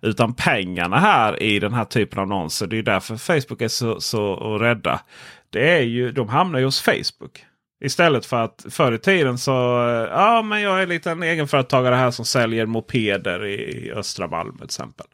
Utan 0.01 0.33
pengarna 0.33 0.99
här 0.99 1.43
i 1.43 1.59
den 1.59 1.73
här 1.73 1.85
typen 1.85 2.19
av 2.19 2.23
annonser, 2.23 2.67
det 2.67 2.77
är 2.77 2.83
därför 2.83 3.17
Facebook 3.17 3.61
är 3.61 3.67
så, 3.67 4.01
så 4.01 4.57
rädda. 4.57 5.01
Det 5.49 5.77
är 5.77 5.81
ju, 5.81 6.11
de 6.11 6.29
hamnar 6.29 6.59
ju 6.59 6.65
hos 6.65 6.81
Facebook. 6.81 7.45
Istället 7.85 8.25
för 8.25 8.43
att 8.43 8.65
förr 8.69 8.91
i 8.91 8.99
tiden 8.99 9.37
så, 9.37 9.87
eh, 9.87 10.09
ja 10.11 10.41
men 10.41 10.61
jag 10.61 10.79
är 10.79 10.83
en 10.83 10.89
liten 10.89 11.23
egenföretagare 11.23 11.95
här 11.95 12.11
som 12.11 12.25
säljer 12.25 12.65
mopeder 12.65 13.45
i, 13.45 13.91
östra 13.95 14.27
Malmö 14.27 14.57
till 14.57 14.65
exempel. 14.65 15.05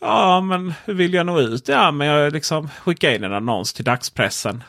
Ja 0.00 0.40
men 0.40 0.74
hur 0.84 0.94
vill 0.94 1.14
jag 1.14 1.26
nå 1.26 1.40
ut? 1.40 1.68
Ja 1.68 1.90
men 1.90 2.06
jag 2.06 2.32
liksom 2.32 2.68
skickar 2.68 3.10
in 3.10 3.24
en 3.24 3.32
annons 3.32 3.72
till 3.72 3.84
dagspressen. 3.84 4.62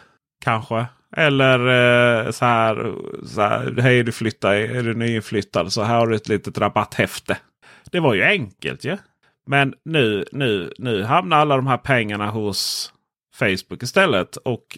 Kanske. 0.44 0.86
Eller 1.18 1.60
eh, 1.60 2.32
så, 2.32 2.46
här, 2.46 2.94
så 3.26 3.42
här. 3.42 3.76
Hej 3.82 4.04
du 4.04 4.12
flyttar, 4.12 4.54
är 4.54 4.84
du 4.84 4.94
nyinflyttad 4.94 5.74
så 5.74 5.84
här 5.84 6.00
har 6.00 6.08
du 6.08 6.16
ett 6.16 6.28
litet 6.28 6.58
rabatthäfte. 6.58 7.38
Det 7.92 8.00
var 8.00 8.14
ju 8.14 8.24
enkelt 8.24 8.84
ju. 8.84 8.98
Men 9.48 9.74
nu, 9.86 10.26
nu, 10.32 10.74
nu 10.78 11.04
hamnar 11.04 11.38
alla 11.38 11.56
de 11.56 11.68
här 11.68 11.78
pengarna 11.78 12.30
hos 12.30 12.94
Facebook 13.36 13.84
istället. 13.84 14.38
Och 14.38 14.78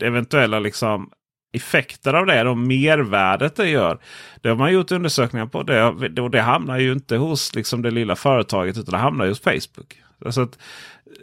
eventuella 0.00 0.58
liksom 0.58 1.10
effekter 1.56 2.14
av 2.14 2.26
det, 2.26 2.48
och 2.48 2.58
mervärdet 2.58 3.56
det 3.56 3.68
gör. 3.68 3.98
Det 4.40 4.48
har 4.48 4.56
man 4.56 4.72
gjort 4.72 4.92
undersökningar 4.92 5.46
på. 5.46 5.62
Det, 5.62 6.20
och 6.20 6.30
det 6.30 6.40
hamnar 6.40 6.78
ju 6.78 6.92
inte 6.92 7.16
hos 7.16 7.54
liksom 7.54 7.82
det 7.82 7.90
lilla 7.90 8.16
företaget 8.16 8.78
utan 8.78 8.92
det 8.92 8.98
hamnar 8.98 9.24
ju 9.24 9.30
hos 9.30 9.40
Facebook. 9.40 10.02
Alltså 10.24 10.40
att 10.40 10.58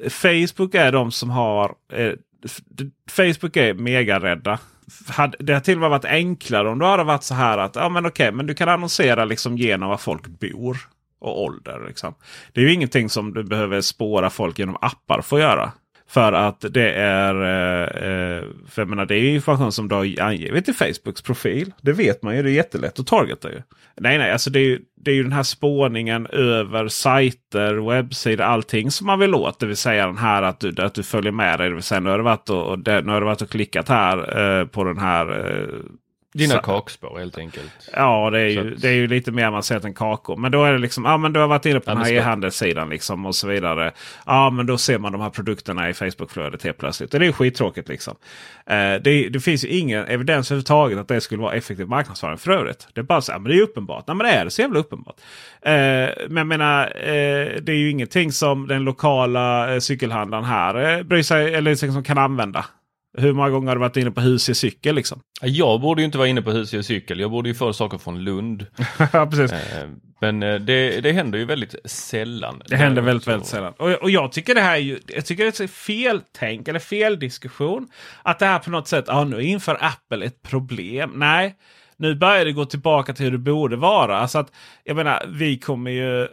Facebook 0.10 0.76
är 0.76 0.92
de 0.92 1.12
som 1.12 1.30
har 1.30 1.76
eh, 1.94 2.12
Facebook 3.10 3.58
är 3.58 3.74
megarädda. 3.74 4.60
Det 5.40 5.54
har 5.54 5.60
till 5.60 5.76
och 5.76 5.82
med 5.82 5.90
varit 5.90 6.06
enklare 6.06 6.70
om 6.70 6.80
det 6.80 6.86
hade 6.86 7.04
varit 7.04 7.24
så 7.24 7.34
här 7.34 7.58
att 7.58 7.76
ja, 7.76 7.90
men 7.90 8.06
okej, 8.06 8.32
men 8.32 8.48
du 8.48 8.54
kan 8.54 8.70
annonsera 8.70 9.26
liksom 9.26 9.58
genom 9.58 9.90
var 9.90 9.98
folk 9.98 10.28
bor 10.28 10.78
och 11.20 11.44
ålder. 11.44 11.86
Liksom. 11.88 12.14
Det 12.52 12.62
är 12.62 12.66
ju 12.66 12.74
ingenting 12.74 13.10
som 13.10 13.34
du 13.34 13.44
behöver 13.44 13.82
spåra 13.82 14.30
folk 14.30 14.60
genom 14.60 14.78
appar 14.82 15.22
för 15.22 15.36
att 15.36 15.42
göra. 15.42 15.72
För 16.14 16.34
att 16.34 16.66
det 16.70 16.92
är, 16.94 17.36
eh, 17.36 17.84
eh, 17.84 18.44
för 18.70 18.82
jag 18.82 18.90
menar, 18.90 19.06
det 19.06 19.16
är 19.16 19.24
information 19.24 19.72
som 19.72 19.88
du 19.88 19.96
har 19.96 20.22
angivit 20.22 20.70
i 20.70 20.74
Facebooks 20.74 21.22
profil. 21.22 21.74
Det 21.82 21.94
vet 21.94 22.24
man 22.24 22.36
ju, 22.36 22.44
det 22.44 22.50
är 22.50 22.54
jättelätt 22.54 23.00
att 23.00 23.08
targeta 23.08 23.52
ju. 23.52 23.62
Nej, 23.96 24.18
nej, 24.18 24.32
alltså 24.32 24.50
det 24.50 24.60
är 24.60 24.64
ju, 24.64 24.80
det 24.96 25.12
är 25.12 25.16
ju 25.16 25.24
den 25.24 25.32
här 25.32 25.44
spåningen 25.44 26.28
över 26.28 26.88
sajter, 26.88 27.90
webbsidor, 27.90 28.44
allting 28.44 28.92
som 28.92 29.08
man 29.08 29.20
vill 29.20 29.36
åt. 29.36 29.60
Det 29.60 29.66
vill 29.66 29.78
säga 29.78 30.06
den 30.08 30.18
här 30.18 30.44
att 30.44 30.60
du, 30.60 30.76
att 30.82 30.94
du 30.94 31.04
följer 31.04 31.32
med 31.32 31.60
dig. 31.60 31.70
Det 31.70 31.76
vill 31.76 31.84
säga 31.84 32.00
nu 32.00 32.10
har 32.10 32.18
du 32.18 32.24
varit 32.24 32.50
och, 32.50 32.64
och, 32.64 32.80
det, 32.80 33.02
nu 33.02 33.12
har 33.12 33.20
du 33.20 33.26
varit 33.26 33.42
och 33.42 33.50
klickat 33.50 33.90
här 33.90 34.40
eh, 34.40 34.68
på 34.68 34.84
den 34.84 34.98
här 34.98 35.50
eh, 35.50 35.68
dina 36.34 36.54
sa- 36.54 36.62
kakspår 36.62 37.20
helt 37.20 37.38
enkelt. 37.38 37.72
Ja, 37.94 38.30
det 38.30 38.40
är, 38.42 38.56
Så 38.56 38.62
ju, 38.62 38.76
det 38.76 38.88
är 38.88 38.94
ju 38.94 39.08
lite 39.08 39.32
mer 39.32 39.46
avancerat 39.48 39.86
än 39.86 39.94
kakor. 39.94 40.38
Men 40.38 40.52
då 40.52 40.64
är 40.64 40.72
det 40.74 40.78
liksom, 40.80 41.06
ja 41.06 41.18
men 41.18 41.34
du 41.34 41.40
har 41.40 41.48
varit 41.48 41.66
inne 41.66 41.80
på 41.80 41.90
den 41.90 41.98
här 42.00 42.12
e-handelssidan 42.14 42.90
liksom 42.90 43.26
och 43.26 43.36
så 43.36 43.48
vidare. 43.48 43.92
Ja, 44.26 44.50
men 44.50 44.66
då 44.66 44.78
ser 44.78 44.98
man 45.00 45.12
de 45.12 45.22
här 45.22 45.30
produkterna 45.30 45.90
i 45.90 45.94
Facebookflödet 45.94 46.64
helt 46.64 46.78
plötsligt. 46.78 47.14
Och 47.14 47.20
det 47.20 47.26
är 47.26 47.28
ju 47.28 47.34
skittråkigt 47.34 47.90
liksom. 47.90 48.16
Eh, 48.66 48.76
det, 48.76 49.30
det 49.30 49.40
finns 49.40 49.64
ju 49.66 49.68
ingen 49.68 50.06
evidens 50.06 50.52
överhuvudtaget 50.52 50.98
att 51.00 51.08
det 51.08 51.22
skulle 51.22 51.42
vara 51.42 51.54
effektiv 51.54 51.88
marknadsföring 51.88 52.38
för 52.38 52.52
övrigt. 52.52 52.88
Det 52.94 53.02
är 53.02 53.06
bara 53.06 53.22
så 53.22 53.32
här, 53.32 53.40
men 53.40 53.50
det 53.50 53.56
är 53.56 53.58
ju 53.58 53.64
uppenbart. 53.64 54.08
Nej, 54.08 54.16
men 54.16 54.28
det 54.28 54.34
är 54.34 54.46
det 54.46 54.52
så 54.52 54.62
jävla 54.62 54.80
uppenbart. 54.80 55.16
Eh, 55.62 55.72
men 55.72 56.38
jag 56.38 56.48
menar, 56.48 56.86
eh, 56.86 57.62
det 57.62 57.72
är 57.72 57.78
ju 57.78 57.90
ingenting 57.92 58.32
som 58.32 58.68
den 58.68 58.84
lokala 58.84 59.74
eh, 59.74 59.80
cykelhandlaren 59.80 60.46
här 60.46 60.98
eh, 60.98 61.04
bryr 61.04 61.24
sig 61.24 61.54
eller 61.56 61.72
liksom 61.72 62.04
kan 62.04 62.18
använda. 62.18 62.66
Hur 63.18 63.34
många 63.34 63.50
gånger 63.50 63.68
har 63.68 63.76
du 63.76 63.80
varit 63.80 63.98
inne 63.98 64.12
på 64.12 64.22
hus 64.22 64.50
i 64.50 64.56
cykel 64.56 64.96
liksom? 64.96 65.20
Jag 65.42 65.82
borde 65.82 66.02
ju 66.02 66.06
inte 66.06 66.18
vara 66.18 66.28
inne 66.28 66.42
på 66.42 66.52
hus 66.52 66.74
och 66.74 66.86
cykel. 66.86 67.20
Jag 67.20 67.32
borde 67.32 67.50
ju 67.50 67.56
få 67.56 67.74
saker 67.74 67.98
från 67.98 68.24
Lund. 68.24 68.66
ja, 69.14 69.26
precis. 69.26 69.52
Eh, 69.52 69.90
Men 70.22 70.44
eh, 70.44 70.56
det, 70.56 71.02
det 71.02 71.12
händer 71.12 71.40
ju 71.40 71.46
väldigt 71.46 71.76
sällan. 71.86 72.62
Det 72.66 72.76
händer 72.76 73.02
väldigt, 73.02 73.24
Så- 73.24 73.32
väldigt 73.32 73.48
sällan. 73.48 73.74
Och, 73.80 73.90
och 73.92 74.10
jag 74.10 74.32
tycker 74.32 74.56
det 74.56 74.62
här 74.62 74.74
är 74.76 74.78
ju 74.80 75.00
jag 75.08 75.26
tycker 75.26 75.44
det 75.44 75.60
är 75.60 75.68
fel 75.68 76.22
tänk 76.40 76.68
eller 76.68 76.80
fel 76.80 77.20
diskussion. 77.20 77.88
Att 78.24 78.40
det 78.40 78.46
här 78.46 78.60
på 78.60 78.70
något 78.70 78.88
sätt, 78.88 79.06
ja 79.08 79.24
nu 79.24 79.42
inför 79.44 79.78
Apple 79.82 80.26
ett 80.26 80.42
problem. 80.42 81.12
Nej, 81.16 81.56
nu 81.98 82.16
börjar 82.16 82.46
det 82.46 82.52
gå 82.52 82.66
tillbaka 82.66 83.14
till 83.14 83.26
hur 83.26 83.32
det 83.32 83.38
borde 83.38 83.76
vara. 83.76 84.18
Alltså 84.18 84.40
att, 84.40 84.52
jag 84.84 84.96
menar, 84.96 85.26
vi 85.28 85.58
kommer 85.58 85.92
ju 85.92 86.28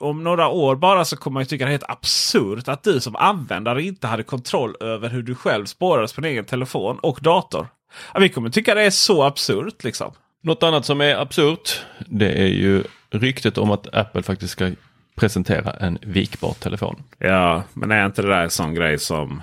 om 0.00 0.24
några 0.24 0.48
år 0.48 0.76
bara 0.76 1.04
så 1.04 1.16
kommer 1.16 1.32
man 1.34 1.42
ju 1.42 1.46
tycka 1.46 1.64
det 1.64 1.68
är 1.68 1.70
helt 1.70 1.90
absurt 1.90 2.68
att 2.68 2.82
du 2.82 3.00
som 3.00 3.16
användare 3.16 3.82
inte 3.82 4.06
hade 4.06 4.22
kontroll 4.22 4.74
över 4.80 5.08
hur 5.08 5.22
du 5.22 5.34
själv 5.34 5.66
spårades 5.66 6.12
på 6.12 6.20
din 6.20 6.30
egen 6.30 6.44
telefon 6.44 6.98
och 6.98 7.18
dator. 7.22 7.66
Ja, 8.14 8.20
vi 8.20 8.28
kommer 8.28 8.50
tycka 8.50 8.74
det 8.74 8.82
är 8.82 8.90
så 8.90 9.22
absurt 9.22 9.84
liksom. 9.84 10.12
Något 10.42 10.62
annat 10.62 10.84
som 10.84 11.00
är 11.00 11.14
absurt, 11.16 11.80
det 12.06 12.32
är 12.32 12.46
ju 12.46 12.84
ryktet 13.10 13.58
om 13.58 13.70
att 13.70 13.94
Apple 13.94 14.22
faktiskt 14.22 14.52
ska 14.52 14.70
presentera 15.16 15.70
en 15.72 15.98
vikbar 16.02 16.52
telefon. 16.52 17.02
Ja, 17.18 17.62
men 17.74 17.90
är 17.90 18.06
inte 18.06 18.22
det 18.22 18.28
där 18.28 18.42
en 18.42 18.50
sån 18.50 18.74
grej 18.74 18.98
som... 18.98 19.42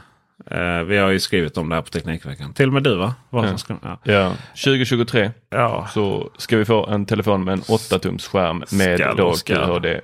Eh, 0.51 0.79
vi 0.83 0.97
har 0.97 1.09
ju 1.09 1.19
skrivit 1.19 1.57
om 1.57 1.69
det 1.69 1.75
här 1.75 1.81
på 1.81 1.89
Teknikveckan. 1.89 2.53
Till 2.53 2.67
och 2.67 2.73
med 2.73 2.83
du 2.83 2.95
va? 2.95 3.13
Vad 3.29 3.43
som 3.43 3.51
Ja. 3.51 3.57
ska, 3.57 3.75
ja. 3.83 3.99
Ja, 4.03 4.33
2023 4.63 5.31
Ja. 5.49 5.87
så 5.93 6.29
ska 6.37 6.57
vi 6.57 6.65
få 6.65 6.87
en 6.87 7.05
telefon 7.05 7.43
med 7.43 7.53
en 7.53 7.61
8-tums 7.61 8.27
skärm 8.27 8.63
med 8.71 8.99
Skall 8.99 9.15
då 9.17 9.33
skall 9.33 9.99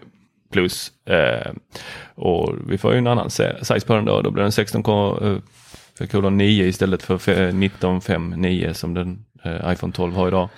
plus. 0.51 0.91
Eh, 1.05 1.51
och 2.15 2.55
vi 2.67 2.77
får 2.77 2.91
ju 2.91 2.97
en 2.97 3.07
annan 3.07 3.29
size 3.29 3.87
på 3.87 3.93
den 3.93 4.05
då. 4.05 4.21
Då 4.21 4.31
blir 4.31 4.43
den 4.43 4.51
16,9 4.51 6.41
eh, 6.41 6.67
istället 6.67 7.03
för 7.03 7.17
19,59 7.17 8.67
eh, 8.67 8.73
som 8.73 8.93
den 8.93 9.25
eh, 9.43 9.73
iPhone 9.73 9.93
12 9.93 10.13
har 10.13 10.27
idag. 10.27 10.49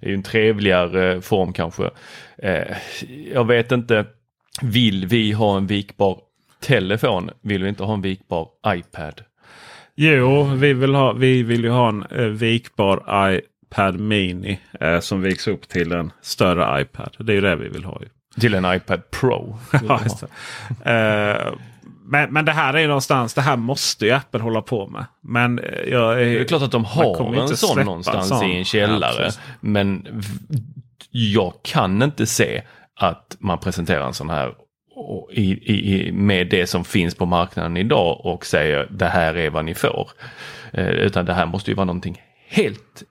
Det 0.00 0.06
är 0.06 0.10
ju 0.10 0.14
en 0.14 0.22
trevligare 0.22 1.20
form 1.20 1.52
kanske. 1.52 1.90
Eh, 2.38 2.76
jag 3.32 3.46
vet 3.46 3.72
inte. 3.72 4.04
Vill 4.62 5.06
vi 5.06 5.32
ha 5.32 5.56
en 5.56 5.66
vikbar 5.66 6.20
telefon? 6.60 7.30
Vill 7.40 7.62
vi 7.62 7.68
inte 7.68 7.84
ha 7.84 7.94
en 7.94 8.02
vikbar 8.02 8.48
iPad? 8.66 9.22
Jo, 9.94 10.44
vi 10.44 10.72
vill, 10.72 10.94
ha, 10.94 11.12
vi 11.12 11.42
vill 11.42 11.64
ju 11.64 11.70
ha 11.70 11.88
en 11.88 12.02
eh, 12.02 12.24
vikbar 12.24 13.04
iPad 13.32 14.00
Mini 14.00 14.60
eh, 14.80 15.00
som 15.00 15.22
viks 15.22 15.48
upp 15.48 15.68
till 15.68 15.92
en 15.92 16.12
större 16.20 16.82
iPad. 16.82 17.16
Det 17.18 17.32
är 17.32 17.34
ju 17.34 17.40
det 17.40 17.56
vi 17.56 17.68
vill 17.68 17.84
ha. 17.84 17.98
Ju. 18.00 18.08
Till 18.40 18.54
en 18.54 18.74
iPad 18.74 19.10
Pro. 19.10 19.58
Ja. 19.88 20.00
Eh, 20.92 21.52
men, 22.10 22.32
men 22.32 22.44
det 22.44 22.52
här 22.52 22.74
är 22.74 22.78
ju 22.78 22.86
någonstans, 22.86 23.34
det 23.34 23.40
här 23.40 23.56
måste 23.56 24.06
ju 24.06 24.12
Apple 24.12 24.40
hålla 24.40 24.62
på 24.62 24.86
med. 24.86 25.04
Men 25.20 25.58
eh, 25.58 25.64
jag 25.90 26.12
är, 26.12 26.24
Det 26.26 26.40
är 26.40 26.44
klart 26.44 26.62
att 26.62 26.70
de 26.72 26.84
har 26.84 27.34
en 27.42 27.48
sån 27.56 27.84
någonstans 27.84 28.28
sån. 28.28 28.44
i 28.50 28.56
en 28.56 28.64
källare. 28.64 29.24
Ja, 29.24 29.30
men 29.60 30.06
jag 31.10 31.52
kan 31.62 32.02
inte 32.02 32.26
se 32.26 32.62
att 33.00 33.36
man 33.38 33.58
presenterar 33.58 34.06
en 34.06 34.14
sån 34.14 34.30
här 34.30 34.54
i, 35.32 35.42
i- 35.74 36.12
med 36.12 36.48
det 36.48 36.66
som 36.66 36.84
finns 36.84 37.14
på 37.14 37.26
marknaden 37.26 37.76
idag 37.76 38.20
och 38.26 38.46
säger 38.46 38.88
det 38.90 39.06
här 39.08 39.34
är 39.36 39.50
vad 39.50 39.64
ni 39.64 39.74
får. 39.74 40.10
Eh, 40.72 40.88
utan 40.88 41.24
det 41.24 41.34
här 41.34 41.46
måste 41.46 41.70
ju 41.70 41.74
vara 41.74 41.84
någonting 41.84 42.22
helt 42.48 43.02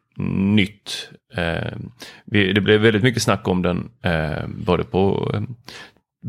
nytt. 0.56 1.10
Eh, 1.34 1.78
vi, 2.26 2.54
det 2.54 2.62
blev 2.62 2.82
väldigt 2.82 3.04
mycket 3.04 3.24
snack 3.24 3.48
om 3.48 3.62
den 3.62 3.90
eh, 4.04 4.48
både 4.48 4.84
på 4.84 5.32
eh, 5.34 5.42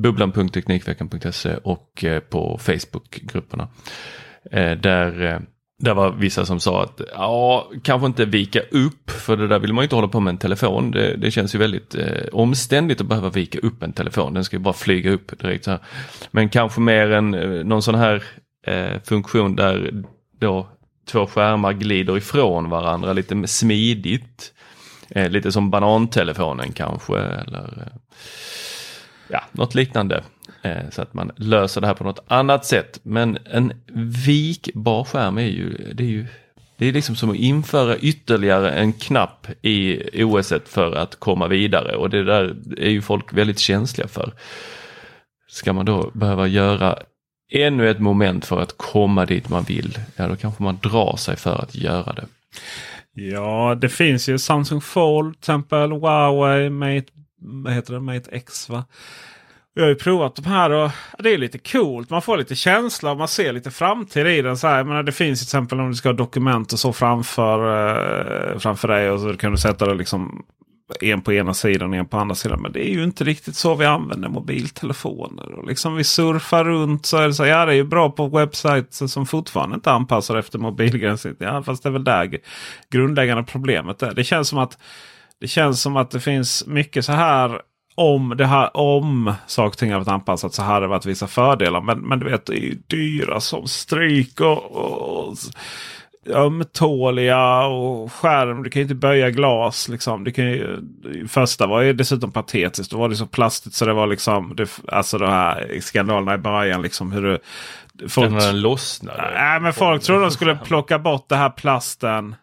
bubblan.teknikveckan.se 0.03 1.57
och 1.57 2.05
eh, 2.05 2.21
på 2.21 2.59
Facebookgrupperna. 2.59 3.69
Eh, 4.51 4.71
där, 4.71 5.23
eh, 5.23 5.41
där 5.79 5.95
var 5.95 6.13
vissa 6.13 6.47
som 6.47 6.61
sa 6.61 6.83
att 6.83 7.01
ja, 7.13 7.71
kanske 7.83 8.07
inte 8.07 8.25
vika 8.25 8.61
upp 8.61 9.11
för 9.11 9.37
det 9.37 9.49
där 9.49 9.59
vill 9.59 9.73
man 9.73 9.83
ju 9.83 9.85
inte 9.85 9.97
hålla 9.97 10.09
på 10.09 10.21
med 10.21 10.31
en 10.31 10.39
telefon. 10.39 10.91
Det, 10.91 11.17
det 11.17 11.31
känns 11.31 11.55
ju 11.55 11.59
väldigt 11.59 11.95
eh, 11.95 12.29
omständigt 12.33 13.01
att 13.01 13.07
behöva 13.07 13.31
vika 13.31 13.59
upp 13.59 13.83
en 13.83 13.93
telefon. 13.93 14.35
Den 14.35 14.45
ska 14.45 14.57
ju 14.57 14.63
bara 14.63 14.75
flyga 14.75 15.11
upp 15.11 15.41
direkt 15.41 15.65
så 15.65 15.71
här. 15.71 15.81
Men 16.31 16.49
kanske 16.49 16.81
mer 16.81 17.11
än 17.11 17.35
eh, 17.35 17.65
någon 17.65 17.83
sån 17.83 17.95
här 17.95 18.23
eh, 18.67 19.01
funktion 19.05 19.57
där 19.57 20.05
då 20.41 20.69
två 21.09 21.27
skärmar 21.27 21.73
glider 21.73 22.17
ifrån 22.17 22.71
varandra 22.71 23.13
lite 23.13 23.47
smidigt. 23.47 24.53
Eh, 25.11 25.31
lite 25.31 25.53
som 25.53 25.71
banantelefonen 25.71 26.73
kanske 26.73 27.19
eller 27.19 27.83
eh, 27.87 28.19
ja, 29.29 29.45
något 29.53 29.75
liknande. 29.75 30.23
Eh, 30.63 30.91
så 30.91 31.03
att 31.03 31.15
man 31.15 31.31
löser 31.37 31.81
det 31.81 31.87
här 31.87 31.95
på 31.95 32.05
något 32.05 32.25
annat 32.27 32.65
sätt. 32.65 33.01
Men 33.03 33.39
en 33.45 33.73
vikbar 34.27 35.05
skärm 35.05 35.39
är 35.39 35.43
ju, 35.43 35.93
det 35.95 36.03
är 36.03 36.09
ju 36.09 36.27
det 36.77 36.87
är 36.87 36.93
liksom 36.93 37.17
som 37.17 37.31
att 37.31 37.37
införa 37.37 37.99
ytterligare 37.99 38.71
en 38.71 38.93
knapp 38.93 39.47
i 39.63 40.01
OS 40.25 40.53
för 40.67 40.93
att 40.93 41.17
komma 41.17 41.49
vidare 41.49 41.97
och 41.97 42.11
det 42.11 42.25
där 42.25 42.57
är 42.79 42.91
ju 42.91 43.03
folk 43.03 43.33
väldigt 43.33 43.59
känsliga 43.59 44.09
för. 44.09 44.33
Ska 45.49 45.73
man 45.73 45.87
då 45.87 46.11
behöva 46.15 46.47
göra 46.47 46.99
ännu 47.51 47.91
ett 47.91 48.01
moment 48.01 48.47
för 48.47 48.61
att 48.61 48.77
komma 48.77 49.27
dit 49.27 49.49
man 49.49 49.63
vill, 49.63 49.99
ja 50.17 50.29
då 50.29 50.37
kanske 50.37 50.63
man 50.63 50.79
drar 50.83 51.17
sig 51.17 51.37
för 51.37 51.63
att 51.63 51.75
göra 51.75 52.13
det. 52.13 52.27
Ja, 53.13 53.79
det 53.81 53.89
finns 53.89 54.29
ju 54.29 54.39
Samsung 54.39 54.81
Fold 54.81 55.35
till 55.35 55.41
exempel, 55.41 55.93
Huawei 55.93 56.71
Mate, 56.71 57.07
vad 57.41 57.73
heter 57.73 57.95
det, 57.95 58.01
Mate 58.01 58.31
X 58.31 58.69
va? 58.69 58.85
Jag 59.75 59.83
har 59.83 59.89
ju 59.89 59.95
provat 59.95 60.37
de 60.37 60.45
här 60.45 60.71
och 60.71 60.91
det 61.19 61.35
är 61.35 61.39
lite 61.39 61.59
coolt. 61.59 62.11
Man 62.11 62.23
får 62.23 62.37
lite 62.37 62.55
känsla 62.55 63.11
och 63.11 63.17
man 63.17 63.29
ser 63.29 63.53
lite 63.53 63.71
framtid 63.71 64.27
i 64.27 64.43
den. 64.43 64.57
Så 64.57 64.67
här, 64.67 64.85
menar, 64.85 65.03
det 65.03 65.13
finns 65.13 65.41
till 65.41 65.47
exempel 65.47 65.81
om 65.81 65.89
du 65.89 65.95
ska 65.95 66.09
ha 66.09 66.15
dokument 66.15 66.73
och 66.73 66.79
så 66.79 66.93
framför, 66.93 67.59
eh, 68.53 68.59
framför 68.59 68.89
dig. 68.89 69.11
Och 69.11 69.21
så 69.21 69.37
kan 69.37 69.53
du 69.53 69.59
sätta 69.59 69.87
det 69.87 69.95
liksom 69.95 70.45
en 71.01 71.21
på 71.21 71.33
ena 71.33 71.55
sidan 71.55 71.91
och 71.91 71.97
en 71.97 72.07
på 72.07 72.17
andra 72.17 72.35
sidan. 72.35 72.63
Men 72.63 72.73
det 72.73 72.89
är 72.89 72.93
ju 72.95 73.05
inte 73.05 73.25
riktigt 73.25 73.57
så 73.57 73.75
vi 73.75 73.85
använder 73.85 74.29
mobiltelefoner. 74.29 75.53
Och 75.53 75.67
liksom 75.67 75.97
vi 75.97 76.05
surfar 76.05 76.65
runt 76.65 77.07
så 77.07 77.17
är 77.17 77.27
det 77.27 77.35
så 77.35 77.47
ja 77.47 77.65
det 77.65 77.73
är 77.73 77.77
ju 77.77 77.85
bra 77.85 78.11
på 78.11 78.27
webbsajter 78.27 79.07
som 79.07 79.27
fortfarande 79.27 79.75
inte 79.75 79.91
anpassar 79.91 80.37
efter 80.37 80.59
mobilgränsen. 80.59 81.37
Ja, 81.39 81.63
fast 81.63 81.83
det 81.83 81.89
är 81.89 81.93
väl 81.93 82.05
där 82.05 82.39
grundläggande 82.91 83.43
problemet 83.43 84.03
är. 84.03 84.15
Det 84.15 84.25
känns 84.25 84.49
som 84.49 84.59
att 84.59 84.79
det 85.41 85.49
känns 85.49 85.83
som 85.83 85.97
att 85.97 86.11
det 86.11 86.21
finns 86.21 86.67
mycket 86.67 87.05
så 87.05 87.13
här 87.13 87.61
om 87.95 88.35
det 88.37 88.47
här 88.47 88.77
om 88.77 89.35
saker 89.47 89.69
och 89.69 89.79
ting 89.79 89.93
har 89.93 89.99
varit 89.99 90.09
anpassat 90.09 90.55
så 90.55 90.63
hade 90.63 90.81
det 90.81 90.89
varit 90.89 91.07
vissa 91.07 91.27
fördelar. 91.27 91.81
Men, 91.81 91.99
men 91.99 92.19
du 92.19 92.31
vet 92.31 92.47
det 92.47 92.53
är 92.53 92.63
ju 92.63 92.75
dyra 92.87 93.41
som 93.41 93.69
stryk 93.69 94.41
och, 94.41 94.73
och 94.73 95.37
ömtåliga 96.31 97.67
och 97.67 98.13
skärm. 98.13 98.63
Du 98.63 98.71
kan 98.71 98.81
ju 98.81 98.85
inte 98.85 98.95
böja 98.95 99.31
glas. 99.31 99.89
Liksom. 99.89 100.25
Du 100.25 100.33
kan 100.33 100.45
ju, 100.45 100.79
första 101.29 101.67
var 101.67 101.81
ju 101.81 101.93
dessutom 101.93 102.33
patetiskt. 102.33 102.91
Då 102.91 102.99
var 102.99 103.09
det 103.09 103.17
så 103.17 103.27
plastigt 103.27 103.75
så 103.75 103.85
det 103.85 103.93
var 103.93 104.07
liksom. 104.07 104.57
Det, 104.57 104.81
alltså 104.89 105.19
de 105.19 105.31
här 105.31 105.81
skandalerna 105.81 106.35
i 106.35 106.39
början. 106.39 106.83
Liksom, 106.83 107.13
hur 107.13 107.23
du, 107.93 108.09
folk, 108.09 108.31
den 108.31 108.61
lossnade. 108.61 109.31
Nej, 109.35 109.61
men 109.61 109.73
folk 109.73 110.03
trodde 110.03 110.21
de 110.21 110.31
skulle 110.31 110.57
plocka 110.65 110.99
bort 110.99 111.29
det 111.29 111.37
här 111.37 111.51
plasten. 111.51 112.35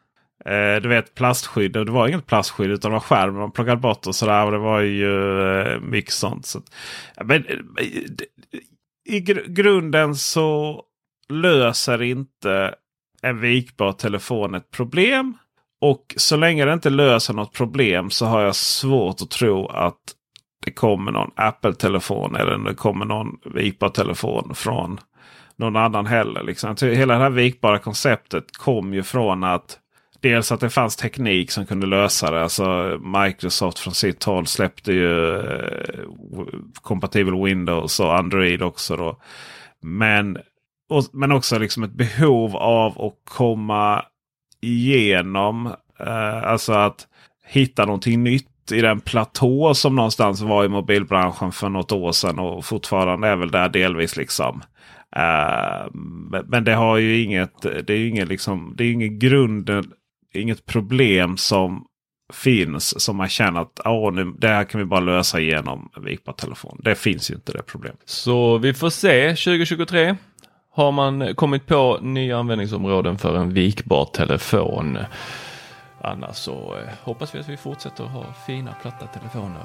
Eh, 0.45 0.81
du 0.81 0.89
vet 0.89 1.15
plastskydd. 1.15 1.77
Och 1.77 1.85
det 1.85 1.91
var 1.91 2.07
inget 2.07 2.25
plastskydd 2.25 2.71
utan 2.71 2.91
det 2.91 2.95
var 2.95 2.99
skärm. 2.99 3.35
Man 3.35 3.51
plockade 3.51 3.77
bort 3.77 4.07
och 4.07 4.15
sådär. 4.15 4.45
Och 4.45 4.51
det 4.51 4.57
var 4.57 4.79
ju 4.79 5.41
eh, 5.61 5.79
mycket 5.79 6.13
sånt. 6.13 6.45
Så, 6.45 6.61
men, 7.23 7.45
eh, 7.45 7.85
I 9.05 9.19
gr 9.19 9.41
grunden 9.47 10.15
så 10.15 10.81
löser 11.29 12.01
inte 12.01 12.75
en 13.25 13.39
vikbar 13.39 13.91
telefon 13.91 14.55
ett 14.55 14.71
problem. 14.71 15.37
Och 15.81 16.13
så 16.17 16.37
länge 16.37 16.65
det 16.65 16.73
inte 16.73 16.89
löser 16.89 17.33
något 17.33 17.53
problem 17.53 18.09
så 18.09 18.25
har 18.25 18.41
jag 18.41 18.55
svårt 18.55 19.21
att 19.21 19.29
tro 19.29 19.67
att 19.67 19.99
det 20.65 20.71
kommer 20.71 21.11
någon 21.11 21.31
Apple-telefon 21.35 22.35
eller 22.35 22.57
det 22.57 22.73
kommer 22.73 23.05
någon 23.05 23.37
vikbar 23.53 23.89
telefon 23.89 24.55
från 24.55 24.99
någon 25.55 25.75
annan 25.75 26.05
heller. 26.05 26.43
Liksom. 26.43 26.75
Hela 26.81 27.13
det 27.13 27.19
här 27.19 27.29
vikbara 27.29 27.79
konceptet 27.79 28.57
kom 28.57 28.93
ju 28.93 29.03
från 29.03 29.43
att 29.43 29.79
dels 30.19 30.51
att 30.51 30.59
det 30.59 30.69
fanns 30.69 30.95
teknik 30.95 31.51
som 31.51 31.65
kunde 31.65 31.87
lösa 31.87 32.31
det. 32.31 32.43
Alltså 32.43 32.99
Microsoft 33.23 33.79
från 33.79 33.93
sitt 33.93 34.23
håll 34.23 34.47
släppte 34.47 34.93
ju 34.93 35.35
eh, 35.35 36.05
kompatibel 36.81 37.43
Windows 37.43 37.99
och 37.99 38.17
Android 38.17 38.61
också. 38.61 38.97
Då. 38.97 39.17
Men 39.81 40.37
och, 40.89 41.03
men 41.13 41.31
också 41.31 41.59
liksom 41.59 41.83
ett 41.83 41.93
behov 41.93 42.55
av 42.55 43.01
att 43.01 43.13
komma 43.23 44.05
igenom. 44.61 45.65
Eh, 45.99 46.43
alltså 46.43 46.73
att 46.73 47.07
hitta 47.47 47.85
någonting 47.85 48.23
nytt 48.23 48.71
i 48.71 48.81
den 48.81 48.99
platå 48.99 49.73
som 49.73 49.95
någonstans 49.95 50.41
var 50.41 50.65
i 50.65 50.69
mobilbranschen 50.69 51.51
för 51.51 51.69
något 51.69 51.91
år 51.91 52.11
sedan. 52.11 52.39
Och 52.39 52.65
fortfarande 52.65 53.27
är 53.27 53.35
väl 53.35 53.51
där 53.51 53.69
delvis. 53.69 54.17
liksom. 54.17 54.61
Uh, 55.17 55.91
men 56.45 56.63
det 56.63 56.73
har 56.73 56.97
ju 56.97 57.23
inget, 57.23 57.61
det 57.61 57.93
är 57.93 58.07
inget, 58.07 58.27
liksom, 58.27 58.73
det 58.77 58.83
är 58.83 58.91
ingen 58.91 59.19
grund, 59.19 59.69
inget 60.33 60.65
problem 60.65 61.37
som 61.37 61.85
finns 62.33 63.01
som 63.01 63.15
man 63.17 63.29
känner 63.29 63.61
att 63.61 63.79
oh, 63.79 64.13
nu, 64.13 64.33
det 64.37 64.47
här 64.47 64.63
kan 64.63 64.79
vi 64.79 64.85
bara 64.85 64.99
lösa 64.99 65.39
genom 65.39 65.89
vipa-telefon. 66.05 66.81
Det 66.83 66.95
finns 66.95 67.31
ju 67.31 67.35
inte 67.35 67.51
det 67.51 67.61
problemet. 67.61 68.01
Så 68.05 68.57
vi 68.57 68.73
får 68.73 68.89
se 68.89 69.29
2023 69.29 70.15
har 70.75 70.91
man 70.91 71.35
kommit 71.35 71.67
på 71.67 71.97
nya 72.01 72.37
användningsområden 72.37 73.17
för 73.17 73.37
en 73.37 73.53
vikbar 73.53 74.05
telefon. 74.05 74.97
Annars 76.01 76.35
så 76.35 76.77
eh, 76.77 76.93
hoppas 77.03 77.35
vi 77.35 77.39
att 77.39 77.49
vi 77.49 77.57
fortsätter 77.57 78.03
ha 78.03 78.25
fina 78.47 78.73
platta 78.81 79.07
telefoner. 79.07 79.63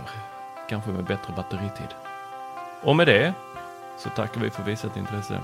Kanske 0.68 0.90
med 0.90 1.04
bättre 1.04 1.32
batteritid. 1.36 1.88
Och 2.82 2.96
med 2.96 3.06
det 3.06 3.32
så 3.98 4.08
tackar 4.08 4.40
vi 4.40 4.50
för 4.50 4.62
visat 4.62 4.96
intresse. 4.96 5.38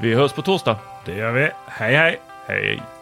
Vi 0.00 0.14
hörs 0.14 0.32
på 0.32 0.42
torsdag. 0.42 0.78
Det 1.04 1.14
gör 1.14 1.32
vi. 1.32 1.50
Hej 1.66 1.96
hej! 1.96 2.20
Hej! 2.46 3.01